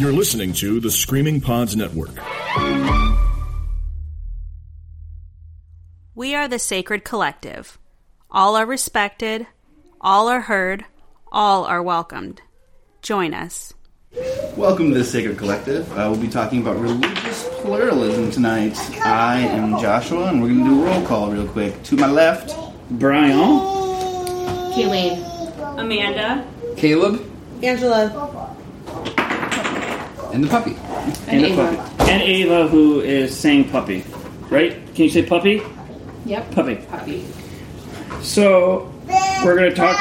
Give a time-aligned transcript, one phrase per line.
[0.00, 2.12] You're listening to the Screaming Pods Network.
[6.14, 7.76] We are the Sacred Collective.
[8.30, 9.46] All are respected,
[10.00, 10.86] all are heard,
[11.30, 12.40] all are welcomed.
[13.02, 13.74] Join us.
[14.56, 15.86] Welcome to the Sacred Collective.
[15.92, 18.78] Uh, we'll be talking about religious pluralism tonight.
[19.04, 21.82] I am Joshua, and we're going to do a roll call real quick.
[21.82, 22.56] To my left,
[22.92, 23.36] Brian,
[24.72, 25.78] Kayleen.
[25.78, 26.46] Amanda.
[26.78, 27.22] Caleb
[27.62, 28.49] Angela.
[30.32, 30.76] And the puppy.
[30.76, 31.76] and, And the Ava.
[31.76, 32.10] puppy.
[32.12, 34.04] And Ava, who is saying puppy.
[34.50, 34.72] Right?
[34.94, 35.62] Can you say puppy?
[36.26, 36.50] Yep.
[36.52, 36.76] Puppy.
[36.76, 37.26] Puppy.
[38.22, 38.92] So,
[39.44, 39.96] we're going to talk.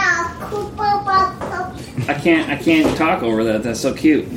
[2.07, 2.49] I can't.
[2.49, 3.63] I can't talk over that.
[3.63, 4.27] That's so cute.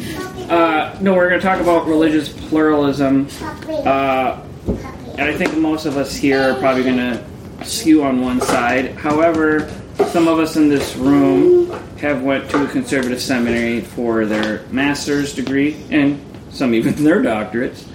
[0.50, 3.28] Uh, no, we're going to talk about religious pluralism,
[3.68, 7.24] uh, and I think most of us here are probably going to
[7.64, 8.94] skew on one side.
[8.94, 9.60] However,
[10.08, 15.34] some of us in this room have went to a conservative seminary for their master's
[15.34, 17.86] degree, and some even their doctorates.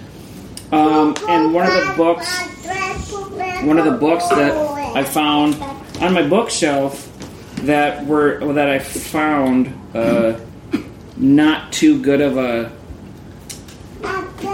[0.72, 2.28] Um, and one of the books,
[3.64, 4.52] one of the books that
[4.96, 5.54] I found
[6.00, 7.04] on my bookshelf
[7.62, 10.38] that were that I found uh,
[11.16, 12.72] not too good of a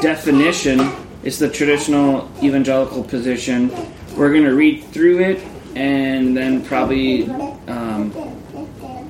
[0.00, 0.80] definition
[1.22, 3.70] is the traditional evangelical position.
[4.16, 5.42] We're going to read through it
[5.76, 7.28] and then probably
[7.68, 8.12] um,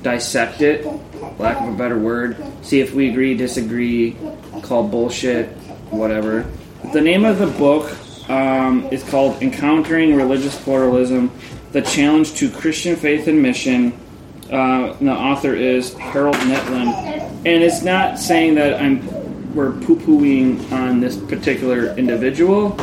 [0.02, 0.86] dissect it,
[1.38, 4.16] lack of a better word, see if we agree, disagree,
[4.62, 5.48] call bullshit,
[5.90, 6.46] whatever.
[6.92, 7.96] The name of the book
[8.28, 11.30] um, is called Encountering Religious Pluralism
[11.72, 13.98] The Challenge to Christian Faith and Mission.
[14.52, 16.92] Uh, and the author is Harold Netland.
[17.46, 19.02] And it's not saying that I'm
[19.54, 22.76] we're poo-pooing on this particular individual.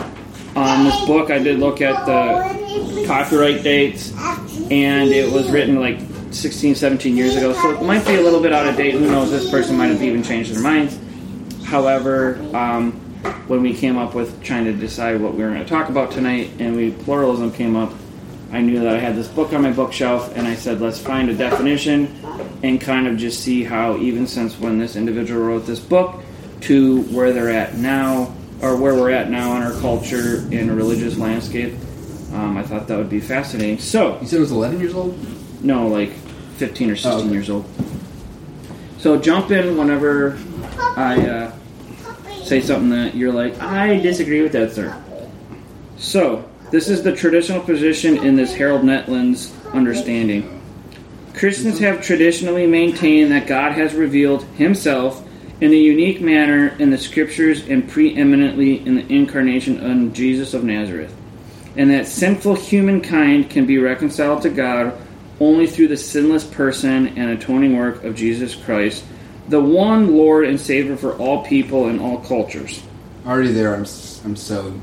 [0.56, 2.61] On this book, I did look at the
[3.05, 4.14] copyright dates,
[4.72, 6.00] and it was written like
[6.31, 8.94] 16, 17 years ago, so it might be a little bit out of date.
[8.94, 9.31] Who knows?
[9.31, 10.97] This person might have even changed their minds.
[11.66, 12.94] However, um,
[13.47, 16.11] when we came up with trying to decide what we were going to talk about
[16.11, 17.93] tonight, and we pluralism came up,
[18.52, 21.30] I knew that I had this book on my bookshelf, and I said, let's find
[21.30, 22.14] a definition
[22.64, 26.21] and kind of just see how, even since when this individual wrote this book,
[26.61, 30.76] to where they're at now, or where we're at now in our culture in a
[30.76, 31.73] religious landscape.
[32.33, 33.77] Um, I thought that would be fascinating.
[33.80, 35.17] So, You said it was 11 years old?
[35.64, 36.11] no, like
[36.58, 37.31] 15 or 16 Oh, okay.
[37.33, 37.65] years old.
[38.99, 40.37] So jump in whenever
[40.95, 41.52] I uh,
[42.43, 44.95] say something that you're like, I disagree with that, sir.
[45.97, 50.61] So, this is the traditional position in this Harold Netland's understanding.
[51.33, 55.27] Christians have traditionally maintained that God has revealed himself
[55.61, 60.63] in a unique manner in the scriptures and preeminently in the incarnation of Jesus of
[60.63, 61.13] Nazareth
[61.76, 64.98] and that sinful humankind can be reconciled to God
[65.39, 69.04] only through the sinless person and atoning work of Jesus Christ,
[69.49, 72.83] the one Lord and Savior for all people and all cultures.
[73.26, 73.86] Already there, I'm,
[74.23, 74.73] I'm so.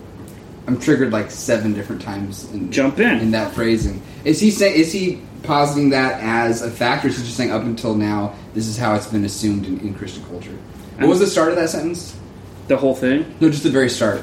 [0.66, 3.20] I'm triggered like seven different times in, Jump in.
[3.20, 4.02] in that phrasing.
[4.24, 4.78] Is he saying?
[4.78, 8.34] Is he positing that as a fact, or is he just saying up until now
[8.52, 10.56] this is how it's been assumed in, in Christian culture?
[10.98, 12.18] What was the start of that sentence?
[12.66, 13.34] The whole thing.
[13.40, 14.22] No, just the very start.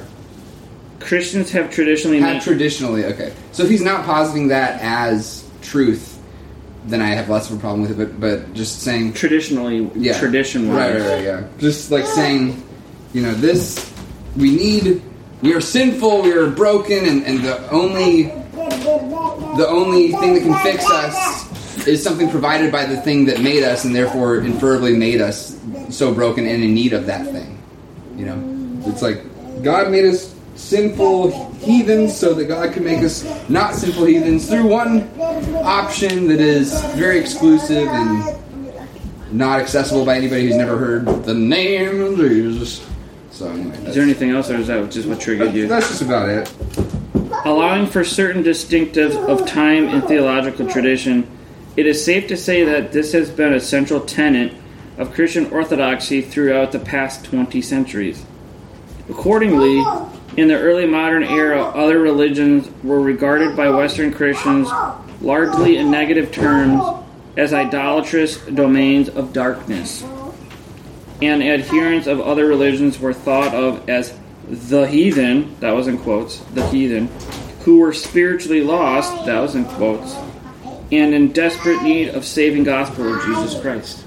[1.00, 3.33] Christians have traditionally Had made, traditionally, okay.
[3.51, 6.22] So if he's not positing that as truth,
[6.85, 7.97] then I have less of a problem with it.
[7.97, 11.47] But but just saying traditionally yeah, tradition right, right, right, yeah.
[11.57, 12.63] Just like saying,
[13.13, 13.91] you know, this
[14.38, 15.01] we need.
[15.41, 16.23] We are sinful.
[16.23, 18.23] We are broken, and, and the only
[18.53, 23.63] the only thing that can fix us is something provided by the thing that made
[23.63, 27.61] us, and therefore inferably made us so broken and in need of that thing.
[28.16, 29.22] You know, it's like
[29.63, 34.67] God made us sinful heathens so that God can make us not sinful heathens through
[34.67, 35.09] one
[35.63, 38.35] option that is very exclusive and
[39.31, 42.85] not accessible by anybody who's never heard the name of Jesus.
[43.31, 45.67] So anyway, Is there anything else, or is that just what triggered you?
[45.67, 46.51] that's just about it.
[47.43, 51.29] Allowing for certain distinctives of time and theological tradition,
[51.75, 54.53] it is safe to say that this has been a central tenet
[54.97, 58.23] of Christian orthodoxy throughout the past 20 centuries.
[59.09, 59.84] Accordingly,
[60.37, 64.70] in the early modern era, other religions were regarded by Western Christians
[65.22, 66.82] largely in negative terms
[67.37, 70.03] as idolatrous domains of darkness.
[71.22, 74.17] And adherents of other religions were thought of as
[74.49, 77.09] the heathen, that was in quotes, the heathen,
[77.61, 80.16] who were spiritually lost, that was in quotes,
[80.91, 84.02] and in desperate need of saving gospel of Jesus Christ.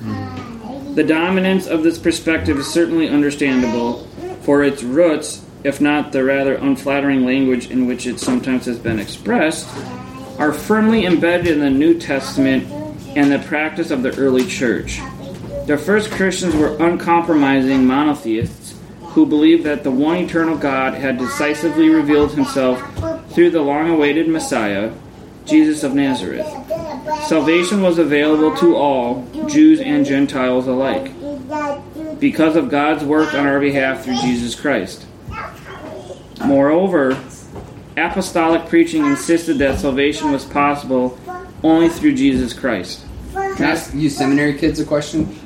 [0.00, 0.94] Hmm.
[0.94, 4.06] The dominance of this perspective is certainly understandable,
[4.46, 9.00] for its roots, if not the rather unflattering language in which it sometimes has been
[9.00, 9.68] expressed,
[10.38, 12.64] are firmly embedded in the New Testament
[13.16, 15.00] and the practice of the early church.
[15.66, 21.88] The first Christians were uncompromising monotheists who believed that the one eternal God had decisively
[21.88, 22.80] revealed himself
[23.32, 24.92] through the long awaited Messiah,
[25.44, 26.46] Jesus of Nazareth.
[27.26, 31.10] Salvation was available to all, Jews and Gentiles alike,
[32.18, 35.06] because of God's work on our behalf through Jesus Christ.
[36.44, 37.18] Moreover,
[37.96, 41.18] apostolic preaching insisted that salvation was possible
[41.62, 43.04] only through Jesus Christ.
[43.32, 45.38] Can I ask you seminary kids a question,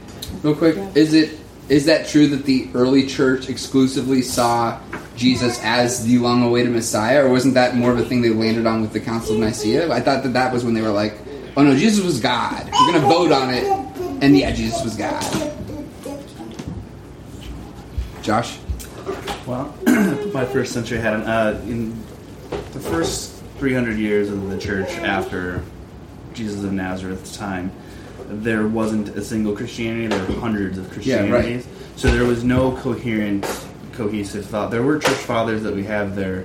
[0.42, 0.76] real quick?
[0.94, 1.38] Is it
[1.68, 4.80] is that true that the early church exclusively saw
[5.16, 8.80] Jesus as the long-awaited Messiah, or wasn't that more of a thing they landed on
[8.82, 9.92] with the Council of Nicaea?
[9.92, 11.14] I thought that that was when they were like,
[11.56, 12.68] "Oh no, Jesus was God.
[12.72, 13.64] We're gonna vote on it,"
[14.20, 15.22] and yeah, Jesus was God.
[18.22, 18.58] Josh,
[19.46, 19.74] Well,
[20.34, 21.92] my first century had an, uh, in
[22.72, 25.62] the first 300 years of the church after
[26.34, 27.72] Jesus of Nazareth's time,
[28.28, 30.06] there wasn't a single Christianity.
[30.06, 31.30] There were hundreds of Yeah, right.
[31.30, 31.68] Christianities.
[31.96, 33.44] So there was no coherent,
[33.92, 34.70] cohesive thought.
[34.70, 36.44] There were church fathers that we have their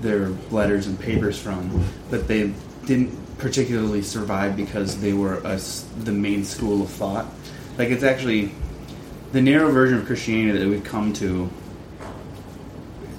[0.00, 2.52] their letters and papers from, but they
[2.86, 5.60] didn't particularly survive because they were a
[6.02, 7.26] the main school of thought.
[7.78, 8.52] Like it's actually
[9.32, 11.50] the narrow version of Christianity that we've come to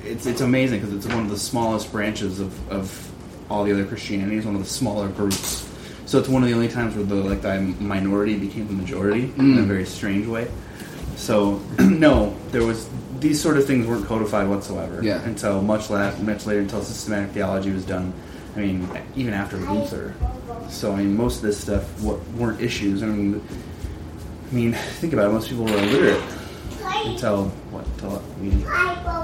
[0.04, 3.12] it's it's amazing because it's one of the smallest branches of, of
[3.50, 4.38] all the other Christianity.
[4.38, 5.70] It's one of the smaller groups.
[6.06, 9.24] So it's one of the only times where the like the minority became the majority
[9.24, 9.66] in a mm.
[9.66, 10.50] very strange way.
[11.16, 12.90] So no, there was
[13.20, 15.22] these sort of things weren't codified whatsoever Yeah.
[15.24, 18.14] until much la- much later until systematic theology was done.
[18.56, 20.14] I mean, even after Luther.
[20.70, 23.02] So I mean, most of this stuff wa- weren't issues.
[23.02, 23.42] I mean,
[24.54, 25.34] I mean, think about it.
[25.34, 26.22] Most people were illiterate
[27.08, 27.88] until what?
[27.88, 28.52] Until we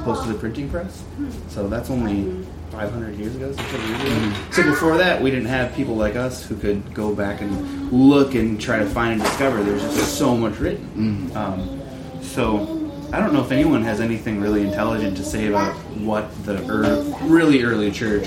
[0.04, 1.04] close to the printing press.
[1.50, 4.36] So that's only 500 years ago, 600 years ago.
[4.50, 8.34] So before that, we didn't have people like us who could go back and look
[8.34, 9.62] and try to find and discover.
[9.62, 10.88] There's just so much written.
[10.88, 11.38] Hmm.
[11.38, 12.80] Um, so
[13.14, 17.04] I don't know if anyone has anything really intelligent to say about what the ear
[17.22, 18.26] really early church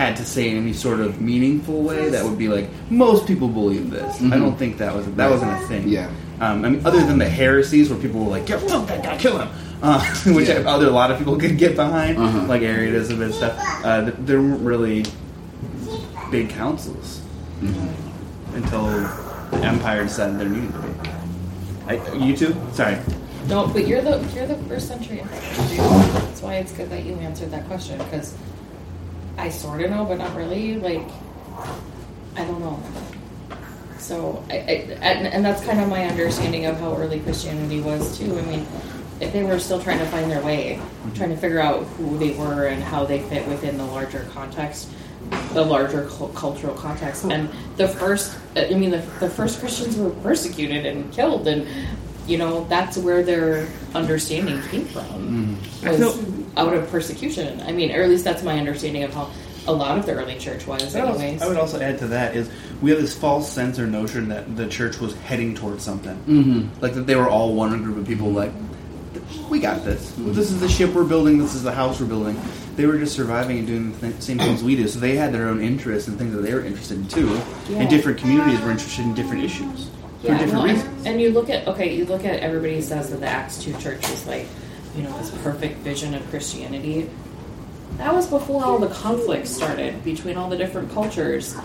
[0.00, 3.48] had to say in any sort of meaningful way that would be like most people
[3.48, 4.20] believe this.
[4.22, 5.88] I don't think that was that wasn't a thing.
[5.88, 6.10] Yeah.
[6.40, 9.18] Um, I mean, other than the heresies where people were like, "Yeah, kill that guy,
[9.18, 9.48] kill him,"
[9.82, 10.64] uh, which Yeah.
[10.74, 12.46] other a lot of people could get behind, Uh-huh.
[12.46, 13.54] like Arianism and stuff.
[13.84, 15.04] Uh, th- there weren't really
[16.30, 17.20] big councils
[17.60, 18.56] Mm-hmm.
[18.56, 18.84] until
[19.50, 21.10] the empire decided there needed to be.
[21.88, 22.56] I, you too?
[22.72, 22.96] Sorry.
[23.48, 25.20] No, but you're the you're the first century.
[25.76, 28.34] That's why it's good that you answered that question because
[29.38, 30.76] I sort of know, but not really.
[30.76, 31.08] Like
[32.36, 32.82] I don't know.
[33.98, 34.58] So I, I
[35.02, 38.38] and, and that's kind of my understanding of how early Christianity was too.
[38.38, 38.66] I mean,
[39.20, 41.12] if they were still trying to find their way, mm-hmm.
[41.12, 44.88] trying to figure out who they were and how they fit within the larger context,
[45.52, 47.24] the larger cul- cultural context.
[47.24, 51.66] And the first, I mean, the, the first Christians were persecuted and killed, and
[52.26, 55.88] you know that's where their understanding came from mm-hmm.
[55.88, 57.60] I feel- out of persecution.
[57.62, 59.30] I mean, or at least that's my understanding of how
[59.66, 61.42] a lot of the early church was, I would, also, anyways.
[61.42, 62.50] I would also add to that is
[62.80, 66.80] we have this false sense or notion that the church was heading towards something, mm-hmm.
[66.80, 68.30] like that they were all one group of people.
[68.30, 68.52] Like
[69.48, 70.14] we got this.
[70.16, 71.38] This is the ship we're building.
[71.38, 72.40] This is the house we're building.
[72.76, 74.88] They were just surviving and doing the th- same things we do.
[74.88, 77.28] So they had their own interests and things that they were interested in too.
[77.68, 77.80] Yeah.
[77.80, 79.90] And different communities were interested in different issues
[80.20, 80.98] for Yeah, different well, reasons.
[80.98, 83.76] and, and you look at okay, you look at everybody says that the Acts two
[83.78, 84.46] church was like,
[84.96, 87.08] you know, this perfect vision of Christianity.
[87.96, 91.56] That was before all the conflicts started between all the different cultures,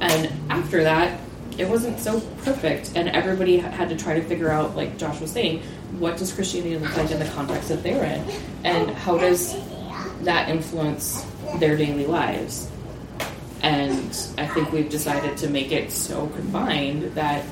[0.00, 1.20] and after that,
[1.58, 5.32] it wasn't so perfect, and everybody had to try to figure out, like Josh was
[5.32, 5.62] saying,
[5.98, 8.24] what does Christianity look like in the context that they're in,
[8.64, 9.56] and how does
[10.22, 11.24] that influence
[11.56, 12.70] their daily lives.
[13.62, 17.44] And I think we've decided to make it so confined that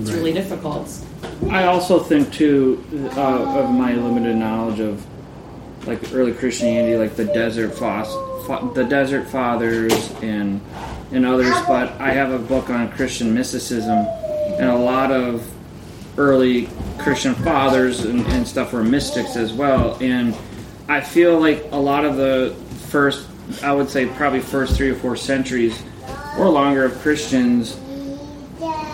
[0.00, 0.88] it's really difficult.
[1.50, 2.84] I also think too
[3.16, 5.04] uh, of my limited knowledge of
[5.86, 10.60] like early Christianity, like the desert fos- fa- the desert fathers and
[11.12, 11.54] and others.
[11.66, 13.98] But I have a book on Christian mysticism,
[14.58, 15.48] and a lot of
[16.18, 16.68] early
[16.98, 19.96] Christian fathers and, and stuff were mystics as well.
[20.00, 20.34] And
[20.88, 22.56] I feel like a lot of the
[22.88, 23.28] first,
[23.62, 25.82] I would say probably first three or four centuries
[26.38, 27.78] or longer of Christians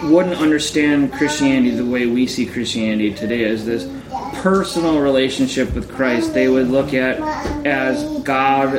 [0.02, 3.88] wouldn't understand Christianity the way we see Christianity today as this
[4.42, 6.34] personal relationship with Christ.
[6.34, 7.20] They would look at
[7.66, 8.76] as God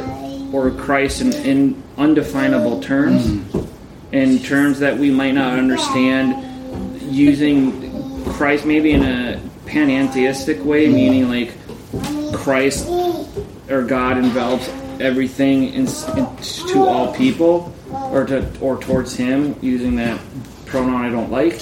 [0.53, 3.68] or Christ in, in undefinable terms, mm.
[4.12, 10.94] in terms that we might not understand, using Christ maybe in a panentheistic way, mm.
[10.94, 12.88] meaning like Christ
[13.70, 14.68] or God envelops
[15.00, 16.38] everything in, in,
[16.68, 20.20] to all people, or to or towards Him, using that
[20.74, 21.62] pronoun I don't like.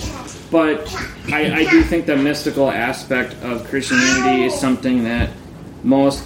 [0.50, 0.88] but
[1.34, 5.30] I, I do think the mystical aspect of Christianity is something that
[5.84, 6.24] most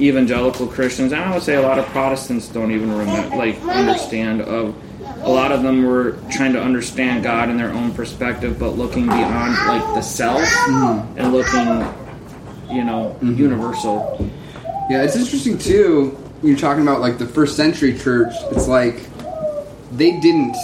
[0.00, 4.42] evangelical Christians, and I would say a lot of Protestants don't even remember, like understand.
[4.42, 4.76] Of
[5.22, 9.06] a lot of them were trying to understand God in their own perspective, but looking
[9.06, 11.18] beyond like the self hmm.
[11.18, 11.68] and looking,
[12.74, 13.34] you know, mm-hmm.
[13.34, 14.30] universal.
[14.88, 16.16] Yeah, it's interesting too.
[16.44, 19.00] You're talking about like the first century church, it's like
[19.92, 20.56] they didn't.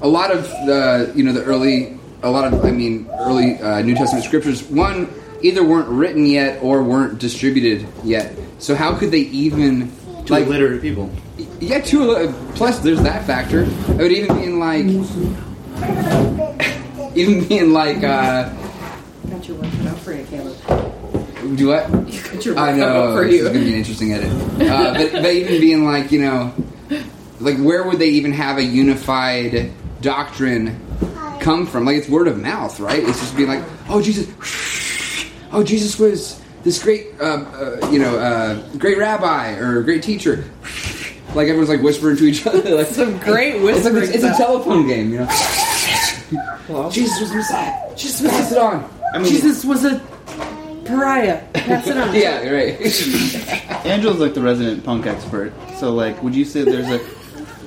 [0.00, 3.80] A lot of the you know the early, a lot of I mean early uh,
[3.82, 4.62] New Testament scriptures.
[4.64, 5.12] One
[5.42, 8.36] either weren't written yet or weren't distributed yet.
[8.58, 9.90] So how could they even
[10.26, 11.10] To like illiterate people.
[11.60, 11.80] yeah?
[11.80, 13.62] Two plus there's that factor.
[13.62, 14.84] It would even be in like
[17.14, 18.50] even be in like uh,
[19.30, 21.56] Got your work cut out for you, Caleb.
[21.56, 21.90] do what?
[21.90, 24.30] Got your work I know out for this is gonna be an interesting edit.
[24.70, 26.54] Uh, but, but even being like, you know,
[27.40, 30.80] like where would they even have a unified doctrine
[31.40, 31.84] come from?
[31.84, 33.02] Like it's word of mouth, right?
[33.02, 34.28] It's just being like, oh Jesus,
[35.52, 40.44] oh Jesus was this great, uh, uh, you know, uh, great rabbi or great teacher.
[41.34, 42.74] Like everyone's like whispering to each other.
[42.74, 46.90] Like Some great it's, like, whispering it's a telephone game, you know.
[46.90, 47.96] Jesus was Messiah.
[47.96, 48.90] Jesus was pass it on.
[49.14, 49.98] I mean, Jesus was a
[50.84, 51.42] pariah.
[51.54, 52.14] Pass it on.
[52.14, 53.86] Yeah, right.
[53.86, 55.52] Angela's like the resident punk expert.
[55.78, 56.98] So, like, would you say there's a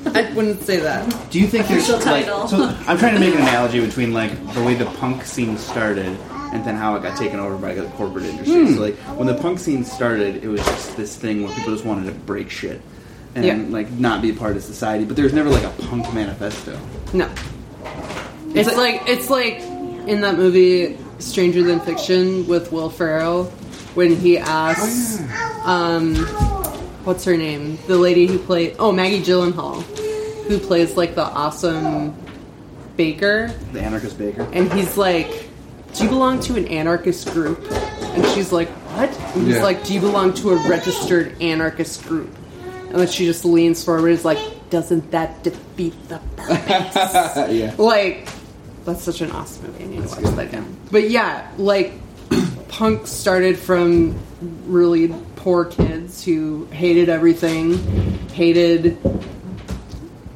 [0.06, 1.30] I wouldn't say that.
[1.32, 2.48] Do you think there's Official like title.
[2.48, 2.64] so?
[2.88, 6.08] I'm trying to make an analogy between like the way the punk scene started
[6.54, 8.66] and then how it got taken over by the corporate industry.
[8.66, 8.74] Hmm.
[8.76, 11.86] So like when the punk scene started, it was just this thing where people just
[11.86, 12.82] wanted to break shit
[13.36, 13.56] and Yeah.
[13.70, 15.06] like not be a part of society.
[15.06, 16.78] But there was never like a punk manifesto.
[17.14, 17.30] No.
[18.54, 19.60] It's like it's like
[20.08, 23.46] in that movie Stranger Than Fiction with Will Ferrell
[23.94, 25.22] when he asks
[25.64, 26.16] um
[27.04, 27.78] what's her name?
[27.88, 29.82] The lady who played oh Maggie Gyllenhaal
[30.48, 32.16] who plays like the awesome
[32.98, 34.48] baker The anarchist baker.
[34.54, 35.48] and he's like
[35.94, 37.70] do you belong to an anarchist group?
[37.70, 39.10] And she's like, What?
[39.36, 39.64] And he's Yeah.
[39.64, 42.30] like, Do you belong to a registered anarchist group?
[42.90, 44.40] And then she just leans forward and is like,
[44.70, 46.56] Doesn't that defeat the purpose?
[47.52, 47.76] yeah.
[47.78, 48.30] like
[48.86, 49.84] that's such an awesome movie.
[49.84, 50.78] I need to watch that again.
[50.92, 51.92] But yeah, like
[52.70, 54.18] punk started from
[54.66, 57.78] really poor kids who hated everything,
[58.30, 58.98] hated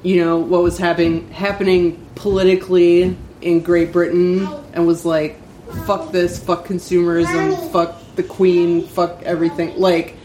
[0.02, 5.40] you know what was happening happening politically in Great Britain, and was like,
[5.86, 10.18] "Fuck this, fuck consumerism, fuck the Queen, fuck everything." Like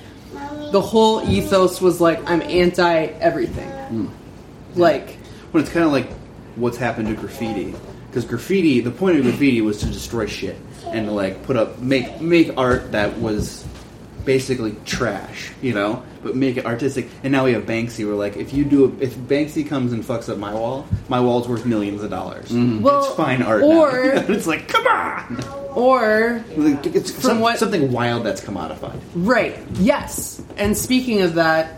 [0.72, 4.06] the whole ethos was like, "I'm anti everything." Hmm.
[4.74, 5.18] Like
[5.50, 6.10] When it's kind of like
[6.56, 7.74] what's happened to graffiti.
[8.08, 10.56] Because graffiti, the point of graffiti was to destroy shit
[10.86, 13.64] and to like put up, make make art that was
[14.24, 17.08] basically trash, you know, but make it artistic.
[17.22, 18.06] And now we have Banksy.
[18.06, 21.20] We're like, if you do, a, if Banksy comes and fucks up my wall, my
[21.20, 22.50] wall's worth millions of dollars.
[22.52, 23.62] Well, it's fine art.
[23.62, 24.24] or- now.
[24.28, 25.42] it's like, come on.
[25.74, 29.00] or It's From some- what- something wild that's commodified.
[29.14, 29.58] Right.
[29.74, 30.42] Yes.
[30.56, 31.76] And speaking of that,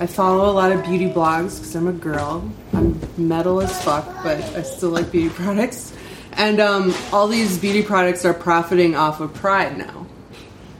[0.00, 2.48] I follow a lot of beauty blogs because I'm a girl.
[2.72, 5.92] I'm metal as fuck, but I still like beauty products.
[6.34, 10.06] And um, all these beauty products are profiting off of Pride now.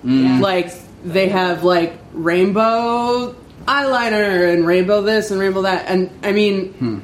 [0.09, 0.41] Mm.
[0.41, 0.73] Like
[1.05, 3.35] they have like rainbow
[3.67, 5.85] eyeliner and rainbow this and rainbow that.
[5.87, 6.99] And I mean, hmm.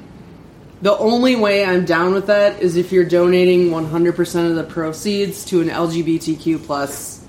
[0.80, 5.44] the only way I'm down with that is if you're donating 100% of the proceeds
[5.46, 7.24] to an LGBTQ plus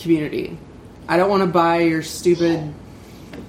[0.00, 0.58] community.
[1.08, 2.74] I don't want to buy your stupid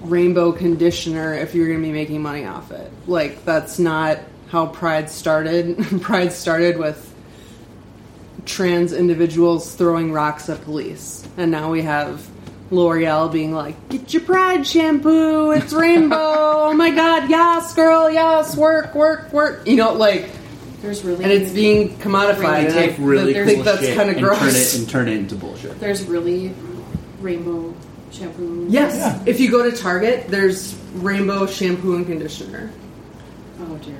[0.01, 2.91] rainbow conditioner if you're going to be making money off it.
[3.07, 4.19] Like that's not
[4.49, 5.77] how Pride started.
[6.01, 7.14] Pride started with
[8.45, 12.25] trans individuals throwing rocks at police, and now we have
[12.71, 15.51] L'Oreal being like, "Get your Pride shampoo.
[15.51, 16.15] It's rainbow.
[16.19, 20.29] oh my God, yes, girl, yes, work, work, work." You know, like,
[20.81, 22.37] There's really and it's being commodified.
[22.39, 24.39] Really and Take really cool think that's kind of gross.
[24.39, 25.79] turn it and turn it into bullshit.
[25.79, 26.53] there's really
[27.21, 27.73] rainbow
[28.11, 28.65] shampoo.
[28.69, 29.21] Yes.
[29.25, 32.71] If you go to Target, there's rainbow shampoo and conditioner.
[33.61, 33.95] Oh dear,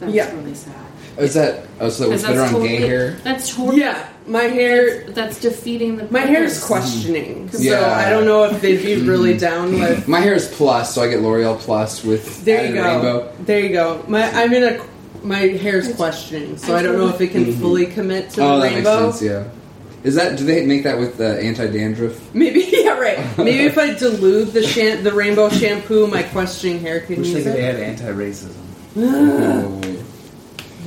[0.00, 0.32] that's Yeah.
[0.34, 0.74] really sad.
[1.18, 3.10] Is that oh so that was better on totally, gay hair?
[3.24, 3.80] That's totally.
[3.80, 5.04] Yeah, my hair.
[5.10, 6.10] That's defeating the.
[6.12, 7.86] My hair is questioning, so Yeah.
[8.06, 10.06] I don't know if they'd be really down with.
[10.06, 12.82] My hair is plus, so I get L'Oreal plus with There you go.
[12.84, 13.32] rainbow.
[13.40, 14.04] There you go.
[14.08, 14.84] My I'm in a.
[15.24, 18.68] My hair's questioning, so I don't know if it can fully commit to Oh, the
[18.68, 19.06] that rainbow.
[19.06, 19.30] makes sense.
[19.30, 19.44] Yeah.
[20.04, 20.38] Is that?
[20.38, 22.32] Do they make that with uh, anti dandruff?
[22.32, 23.18] Maybe yeah, right.
[23.38, 27.58] Maybe if I dilute the sham- the rainbow shampoo, my questioning hair could use it.
[27.58, 28.52] had anti-racism.
[28.96, 29.97] Oh.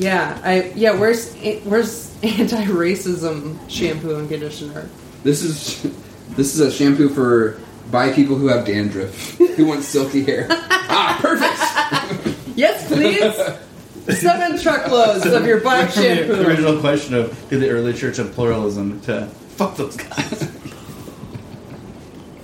[0.02, 0.94] Yeah, I yeah.
[0.94, 4.90] Where's where's anti-racism shampoo and conditioner?
[5.22, 5.84] This is
[6.30, 7.60] this is a shampoo for
[7.92, 10.48] by people who have dandruff who want silky hair.
[10.50, 12.58] ah, perfect.
[12.58, 14.20] Yes, please.
[14.20, 18.34] seven truckloads of your black From the original question of did the early church have
[18.34, 20.52] pluralism to fuck those guys?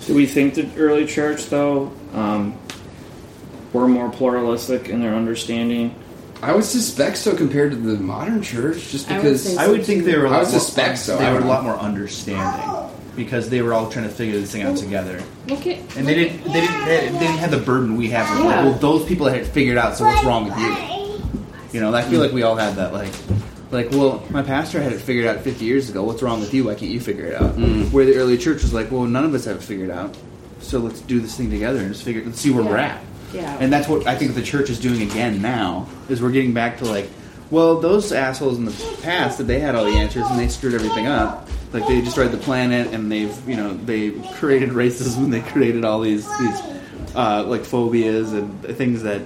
[0.05, 2.55] Do we think the early church, though, um,
[3.73, 5.95] were more pluralistic in their understanding?
[6.41, 9.43] I would suspect so compared to the modern church, just I would because.
[9.43, 10.25] say I would think they were.
[10.25, 12.89] A I lot would more- suspect so, They I were a don't lot more understanding
[13.15, 15.21] because they were all trying to figure this thing out together.
[15.47, 16.43] Look at And they didn't.
[16.43, 16.85] They didn't.
[16.85, 18.29] They, they didn't have the burden we have.
[18.31, 18.63] Of like, Yeah.
[18.65, 19.97] well, those people had it figured out.
[19.97, 20.75] So what's wrong with you?
[21.73, 22.93] You know, I feel like we all had that.
[22.93, 23.11] Like,
[23.71, 26.03] like, well, my pastor had it figured out 50 years ago.
[26.03, 26.65] What's wrong with you?
[26.65, 27.55] Why can't you figure it out?
[27.55, 27.91] Mm.
[27.91, 30.15] Where the early church was like, well, none of us have it figured out.
[30.59, 32.23] So let's do this thing together and just figure.
[32.23, 32.85] Let's see where we're Yeah.
[32.95, 33.03] at.
[33.33, 33.57] Yeah.
[33.59, 35.87] And that's what I think the church is doing again now.
[36.09, 37.09] Is we're getting back to like,
[37.51, 40.73] well, those assholes in the past that they had all the answers and they screwed
[40.73, 41.47] everything up.
[41.73, 45.83] Like they destroyed the planet and they've you know they created racism and they created
[45.83, 46.61] all these these
[47.15, 49.21] uh, like phobias and things that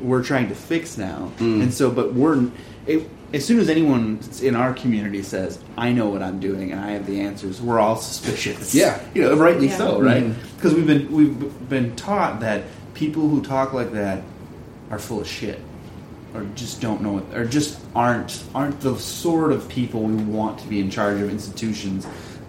[0.00, 1.30] we're trying to fix now.
[1.40, 2.48] And so, but we're
[2.86, 6.80] it, as soon as anyone in our community says, "I know what I'm doing and
[6.80, 8.74] I have the answers," we're all suspicious.
[8.74, 9.00] Yeah.
[9.14, 9.76] you know, rightly Yeah.
[9.76, 10.32] so, right?
[10.56, 12.62] Because we've been we've been taught that
[13.00, 14.22] people who talk like that
[14.90, 15.58] are full of shit,
[16.34, 20.58] or just don't know, it, or just aren't aren't the sort of people we want
[20.60, 22.06] to be in charge of institutions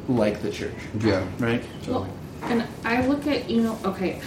[0.09, 1.25] like the church, Yeah.
[1.39, 1.63] right?
[1.87, 2.05] Well,
[2.43, 4.19] and I look at you know, okay,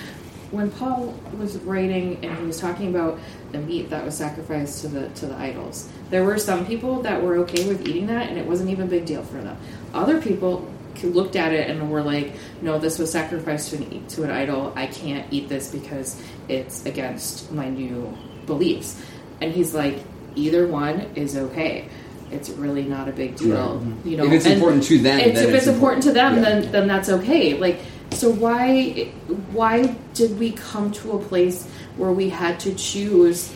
[0.50, 3.18] when Paul was writing and he was talking about
[3.52, 7.22] the meat that was sacrificed to the to the idols, there were some people that
[7.22, 9.58] were okay with eating that, and it wasn't even a big deal for them.
[9.92, 14.06] Other people c- looked at it and were like, "No, this was sacrificed to an
[14.08, 14.72] to an idol.
[14.76, 19.00] I can't eat this because it's against my new beliefs."
[19.40, 19.98] And he's like,
[20.34, 21.88] "Either one is okay."
[22.30, 24.24] It's really not a big deal, you know.
[24.24, 26.62] If it's and important to them, it's- then if it's it's important to them, important.
[26.64, 27.56] then then that's okay.
[27.58, 27.78] Like,
[28.10, 29.08] so why
[29.52, 33.52] why did we come to a place where we had to choose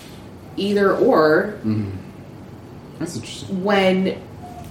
[0.57, 1.91] either or mm-hmm.
[2.99, 3.65] That's interesting.
[3.65, 4.21] when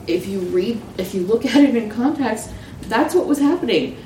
[0.08, 2.52] if you read if you look at it in context,
[2.82, 3.98] that's what was happening.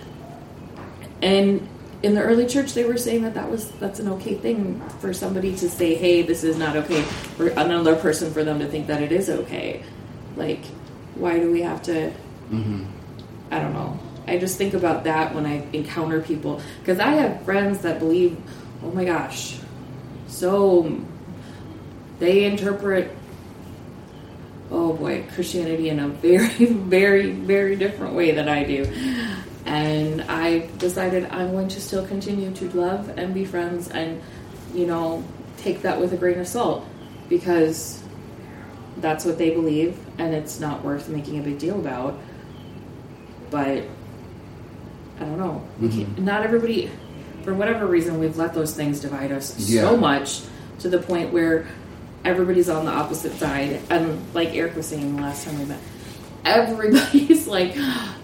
[1.22, 1.68] And
[2.04, 5.14] in the early church, they were saying that that was that's an okay thing for
[5.14, 8.88] somebody to say, "Hey, this is not okay," for another person for them to think
[8.88, 9.84] that it is okay.
[10.36, 10.66] Like,
[11.16, 12.12] why do we have to?
[12.50, 12.86] Mm-hmm.
[13.52, 14.00] I don't know.
[14.28, 18.38] I just think about that when I encounter people because I have friends that believe,
[18.84, 19.60] oh my gosh,
[20.28, 21.00] so
[22.20, 23.16] they interpret,
[24.72, 28.86] oh boy, Christianity in a very, very, very different way than I do.
[29.66, 34.22] And I decided I'm going to still continue to love and be friends and,
[34.74, 35.24] you know,
[35.58, 36.86] take that with a grain of salt
[37.30, 38.02] because
[38.98, 42.18] that's what they believe and it's not worth making a big deal about.
[43.50, 43.84] But
[45.20, 45.64] I don't know.
[45.80, 46.00] We mm-hmm.
[46.00, 46.90] can't, not everybody,
[47.44, 49.82] for whatever reason, we've let those things divide us Yeah.
[49.82, 50.42] so much
[50.80, 51.68] to the point where
[52.24, 53.82] everybody's on the opposite side.
[53.90, 55.80] And like Eric was saying the last time we met,
[56.46, 57.74] everybody's like,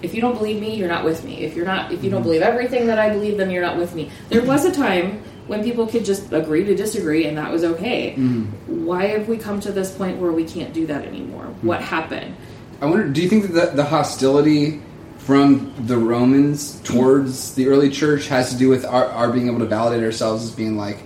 [0.01, 1.41] if you don't believe me, you're not with me.
[1.41, 2.29] If you're not, if you don't mm-hmm.
[2.29, 4.11] believe everything that I believe, then you're not with me.
[4.29, 8.11] There was a time when people could just agree to disagree, and that was okay.
[8.11, 8.85] Mm-hmm.
[8.85, 11.45] Why have we come to this point where we can't do that anymore?
[11.45, 11.67] Mm-hmm.
[11.67, 12.35] What happened?
[12.81, 14.81] I wonder, do you think that the, the hostility
[15.17, 19.59] from the Romans towards the early church has to do with our, our being able
[19.59, 20.99] to validate ourselves as being like,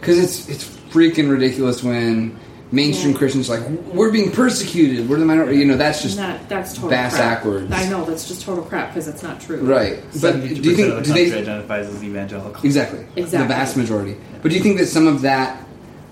[0.00, 2.36] because it's it's freaking ridiculous when
[2.72, 3.18] mainstream Yeah.
[3.18, 5.58] Christians are like we're being persecuted, we're the minority.
[5.58, 7.38] You know, that's just Not, that's total bass crap.
[7.38, 7.72] backwards.
[7.72, 9.58] I know that's just total crap because it's not true.
[9.60, 9.98] right.
[10.20, 12.64] But do you think of the do they identifies as evangelical?
[12.64, 13.38] exactly Exactly.
[13.38, 14.16] the vast majority?
[14.42, 15.64] But do you think that some of that,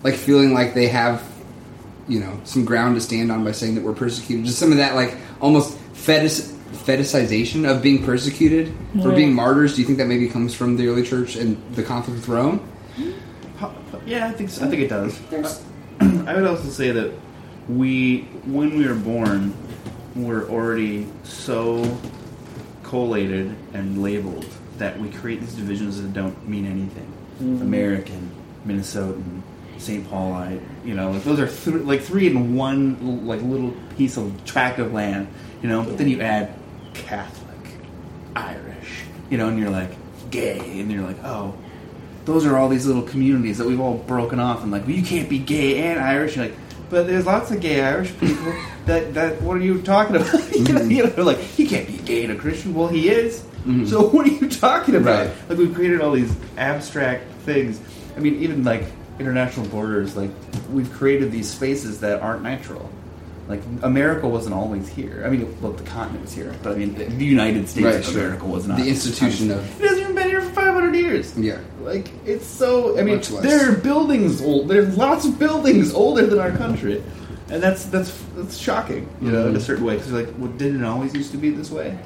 [0.02, 1.22] like feeling like they have,
[2.08, 4.78] you know, some ground to stand on by saying that we're persecuted, just some of
[4.78, 6.40] that like almost fetish
[6.88, 9.14] fetishization of being persecuted for Yeah.
[9.14, 9.74] being martyrs?
[9.74, 12.60] Do you think that maybe comes from the early church and the conflict with Rome?
[14.08, 14.64] Yeah, I think so.
[14.64, 15.18] I think it does.
[15.28, 15.62] There's-
[16.00, 17.12] I would also say that
[17.68, 19.54] we, when we were born,
[20.16, 21.98] we're already so
[22.82, 24.46] collated and labeled
[24.78, 27.12] that we create these divisions that don't mean anything.
[27.42, 27.62] Mm-hmm.
[27.62, 28.30] American,
[28.66, 29.42] Minnesotan,
[29.76, 30.08] St.
[30.08, 34.44] Paulite, you know, like those are th- like three in one like little piece of
[34.44, 35.28] tract of land,
[35.62, 35.82] you know.
[35.84, 36.52] But then you add
[36.94, 37.58] Catholic,
[38.34, 39.90] Irish, you know, and you're like
[40.30, 41.54] gay, and you're like, oh,
[42.28, 45.02] those are all these little communities that we've all broken off and like, well, you
[45.02, 46.36] can't be gay and Irish.
[46.36, 46.54] You're like,
[46.90, 48.54] but there's lots of gay Irish people.
[48.84, 50.32] that that what are you talking about?
[50.52, 50.90] you, know, mm-hmm.
[50.90, 52.74] you know, like he can't be gay and a Christian.
[52.74, 53.40] Well, he is.
[53.40, 53.86] Mm-hmm.
[53.86, 55.26] So what are you talking about?
[55.26, 55.48] Right.
[55.48, 57.80] Like we've created all these abstract things.
[58.14, 58.84] I mean, even like
[59.18, 60.14] international borders.
[60.14, 60.30] Like
[60.70, 62.90] we've created these spaces that aren't natural.
[63.48, 65.22] Like America wasn't always here.
[65.24, 68.04] I mean, well, the continent was here, but I mean, the United States Right, of
[68.04, 68.26] sure.
[68.26, 68.76] America was not.
[68.76, 70.50] The institution of It hasn't even been here for
[70.92, 71.38] 500 years.
[71.38, 71.58] years.
[71.58, 71.84] Yeah.
[71.84, 72.98] Like it's so.
[72.98, 73.42] I mean, Much less.
[73.42, 74.68] there are buildings old.
[74.68, 77.02] There's lots of buildings older than our country,
[77.50, 79.08] and that's that's that's shocking.
[79.20, 79.60] You know, in a mm-hmm.
[79.60, 81.98] certain way, because like, well, didn't it always used to be this way?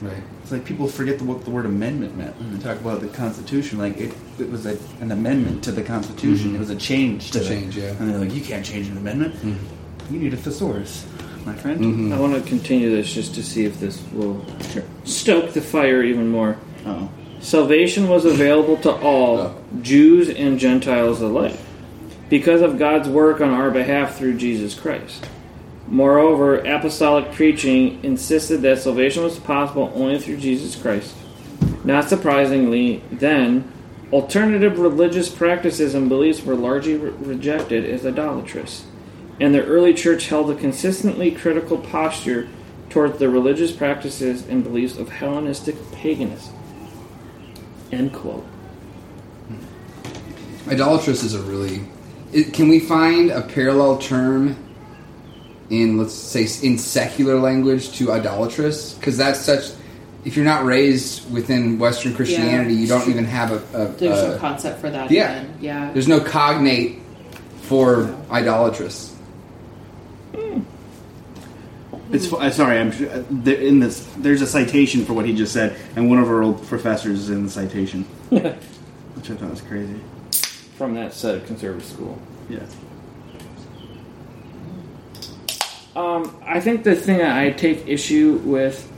[0.00, 0.22] Right.
[0.42, 2.68] It's like people forget the, what the word amendment meant when they mm-hmm.
[2.68, 3.78] talk about the Constitution.
[3.78, 6.48] Like it, it was a, an amendment to the Constitution.
[6.48, 6.56] Mm-hmm.
[6.56, 7.90] It was a change to A the- change, yeah.
[7.90, 9.34] And they're like, you can't change an amendment.
[10.10, 11.06] You need a thesaurus,
[11.44, 11.80] my friend.
[11.80, 12.12] Mm-hmm.
[12.14, 14.44] I want to continue this just to see if this will
[15.04, 16.56] stoke the fire even more.
[16.86, 19.56] Oh, Salvation was available to all.
[19.80, 21.56] Jews and Gentiles alike,
[22.28, 25.26] because of God's work on our behalf through Jesus Christ.
[25.86, 31.14] Moreover, apostolic preaching insisted that salvation was possible only through Jesus Christ.
[31.82, 33.72] Not surprisingly, then,
[34.12, 38.84] alternative religious practices and beliefs were largely re- rejected as idolatrous,
[39.40, 42.48] and the early church held a consistently critical posture
[42.90, 46.54] toward the religious practices and beliefs of Hellenistic paganism.
[47.92, 48.46] End quote.
[50.68, 51.82] Idolatrous is a really.
[52.32, 54.56] It, can we find a parallel term
[55.68, 58.94] in, let's say, in secular language to idolatrous?
[58.94, 59.72] Because that's such.
[60.24, 63.84] If you're not raised within Western Christianity, you don't even have a.
[63.84, 65.10] a, There's a no concept for that.
[65.10, 65.40] yeah.
[65.42, 65.58] even.
[65.60, 65.92] yeah.
[65.92, 67.00] there's no cognate
[67.62, 69.16] for idolatrous.
[70.36, 70.60] Hmm.
[72.12, 72.78] It's uh, sorry.
[72.78, 74.06] I'm uh, in this.
[74.16, 77.30] There's a citation for what he just said, and one of our old professors is
[77.30, 80.00] in the citation, which I thought was crazy.
[80.76, 82.20] From that said conservative school.
[82.48, 82.60] Yeah.
[85.94, 88.90] Um, I think the thing that I take issue with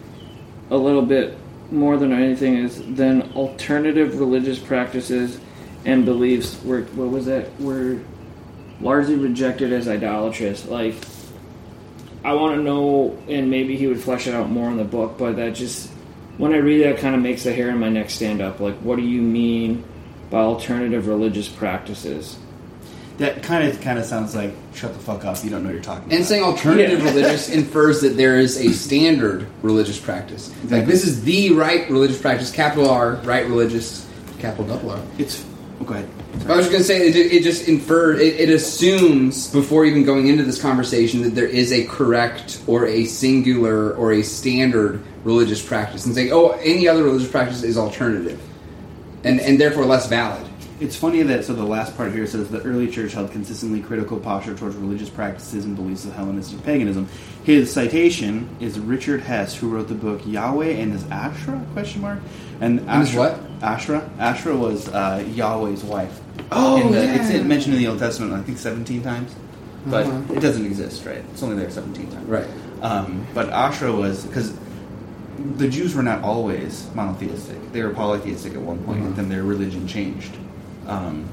[0.71, 1.37] a little bit
[1.71, 5.41] more than anything is then alternative religious practices
[5.85, 7.99] and beliefs were what was that were
[8.81, 10.67] largely rejected as idolatrous.
[10.67, 10.95] Like
[12.25, 15.17] I want to know, and maybe he would flesh it out more in the book,
[15.19, 15.91] but that just
[16.39, 18.61] when I read that, kind of makes the hair on my neck stand up.
[18.61, 19.85] Like, what do you mean
[20.31, 22.39] by alternative religious practices?
[23.19, 25.37] That kind of kind of sounds like shut the fuck up.
[25.45, 26.17] You don't know what you're talking about.
[26.17, 27.05] And saying alternative Yeah.
[27.11, 30.51] religious infers that there is a standard religious practice.
[30.71, 34.07] Like this is the right religious practice, capital R, right religious,
[34.39, 35.01] capital double R.
[35.19, 35.45] it's.
[35.81, 36.09] Oh, go ahead.
[36.49, 40.27] I was going to say it, it just infer it, it assumes before even going
[40.27, 45.65] into this conversation that there is a correct or a singular or a standard religious
[45.65, 48.43] practice, and saying, oh, any other religious practice is alternative,
[49.23, 50.45] and and therefore less valid.
[50.81, 54.19] It's funny that so the last part here says the early church held consistently critical
[54.19, 57.09] posture towards religious practices and beliefs of Hellenistic paganism.
[57.45, 61.65] His citation is Richard Hess, who wrote the book Yahweh and his Asherah?
[61.73, 62.19] Question mark.
[62.63, 63.41] And Asherah, what?
[63.63, 64.11] Asherah.
[64.19, 66.21] Asherah was uh, Yahweh's wife.
[66.51, 67.31] Oh, In the- yeah.
[67.31, 69.35] It's mentioned in the Old Testament, I think, seventeen times,
[69.87, 70.35] but Uh-huh.
[70.35, 71.25] it doesn't exist, right?
[71.33, 72.47] It's only there seventeen times, Right.
[72.83, 74.53] Um, but Asherah was because
[75.57, 79.09] the Jews were not always monotheistic; they were polytheistic at one point, Uh-huh.
[79.09, 80.33] and then their religion changed.
[80.87, 81.25] Um,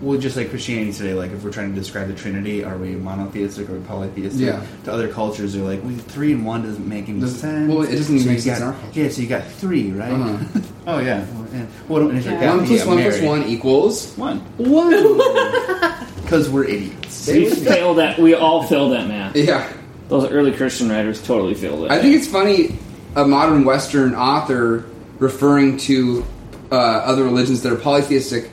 [0.00, 2.94] well, just like Christianity today, like if we're trying to describe the Trinity, are we
[2.96, 4.40] monotheistic or polytheistic?
[4.40, 4.64] Yeah.
[4.84, 7.68] To other cultures, they're like, well, three and one doesn't make any Doesn't- sense.
[7.72, 9.00] well, it doesn't even So make sense got- in our culture.
[9.00, 10.12] Yeah, so you got three, right?
[10.12, 10.60] Uh-huh.
[10.86, 11.24] oh yeah.
[11.32, 11.66] Well, yeah.
[11.88, 12.20] Well, Yeah.
[12.40, 14.40] yeah, One one plus one equals One.
[14.58, 14.92] one.
[16.26, 17.28] Because we're idiots.
[17.28, 18.18] We failed at.
[18.18, 19.36] We all failed that math.
[19.36, 19.72] yeah.
[20.08, 21.90] Those early Christian writers totally failed it.
[21.92, 22.76] I think it's funny
[23.14, 24.84] a modern Western author
[25.20, 26.24] referring to
[26.72, 28.50] uh, other religions that are polytheistic.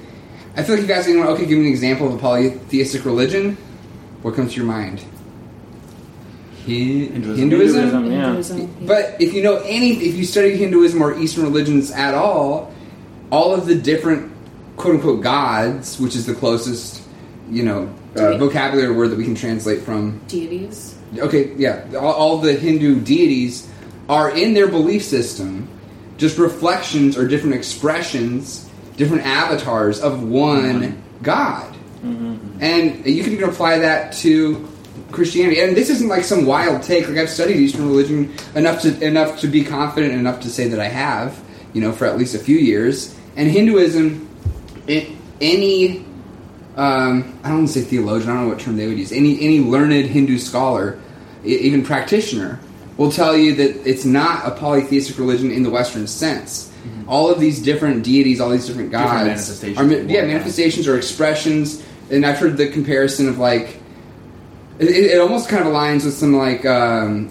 [0.55, 3.05] I feel like if you ask anyone, okay, give me an example of a polytheistic
[3.05, 3.57] religion,
[4.21, 4.99] what comes to your mind?
[6.65, 7.35] Hi- Hinduism.
[7.37, 7.81] Hinduism?
[7.81, 8.25] Hinduism, yeah.
[8.27, 8.85] Hinduism.
[8.85, 12.71] But if you know any, if you study Hinduism or Eastern religions at all,
[13.31, 14.31] all of the different
[14.77, 17.01] quote unquote gods, which is the closest,
[17.49, 18.39] you know, uh, Right.
[18.39, 20.93] vocabulary word that we can translate from deities.
[21.17, 23.67] okay, yeah, all, all the Hindu deities
[24.07, 25.67] are in their belief system
[26.17, 31.75] just reflections or different expressions, different avatars of one God.
[32.61, 34.67] And you can even apply that to
[35.11, 35.61] Christianity.
[35.61, 37.07] And this isn't like some wild take.
[37.07, 40.79] Like I've studied Eastern religion enough to enough to be confident enough to say that
[40.79, 41.41] I have,
[41.73, 43.17] you know, for at least a few years.
[43.35, 44.29] And Hinduism,
[44.87, 46.05] it, any
[46.75, 48.31] um, I don't want to say theologian.
[48.31, 49.11] I don't know what term they would use.
[49.11, 50.99] Any any learned Hindu scholar,
[51.43, 52.59] even practitioner,
[52.97, 56.72] will tell you that it's not a polytheistic religion in the Western sense.
[57.07, 59.25] All of these different deities, all these different gods, Mm-hmm.
[59.27, 61.83] manifestations are ma- yeah manifestations or expressions.
[62.11, 63.79] And I've heard the comparison of like
[64.79, 67.29] it, it it almost kind of aligns with some like um,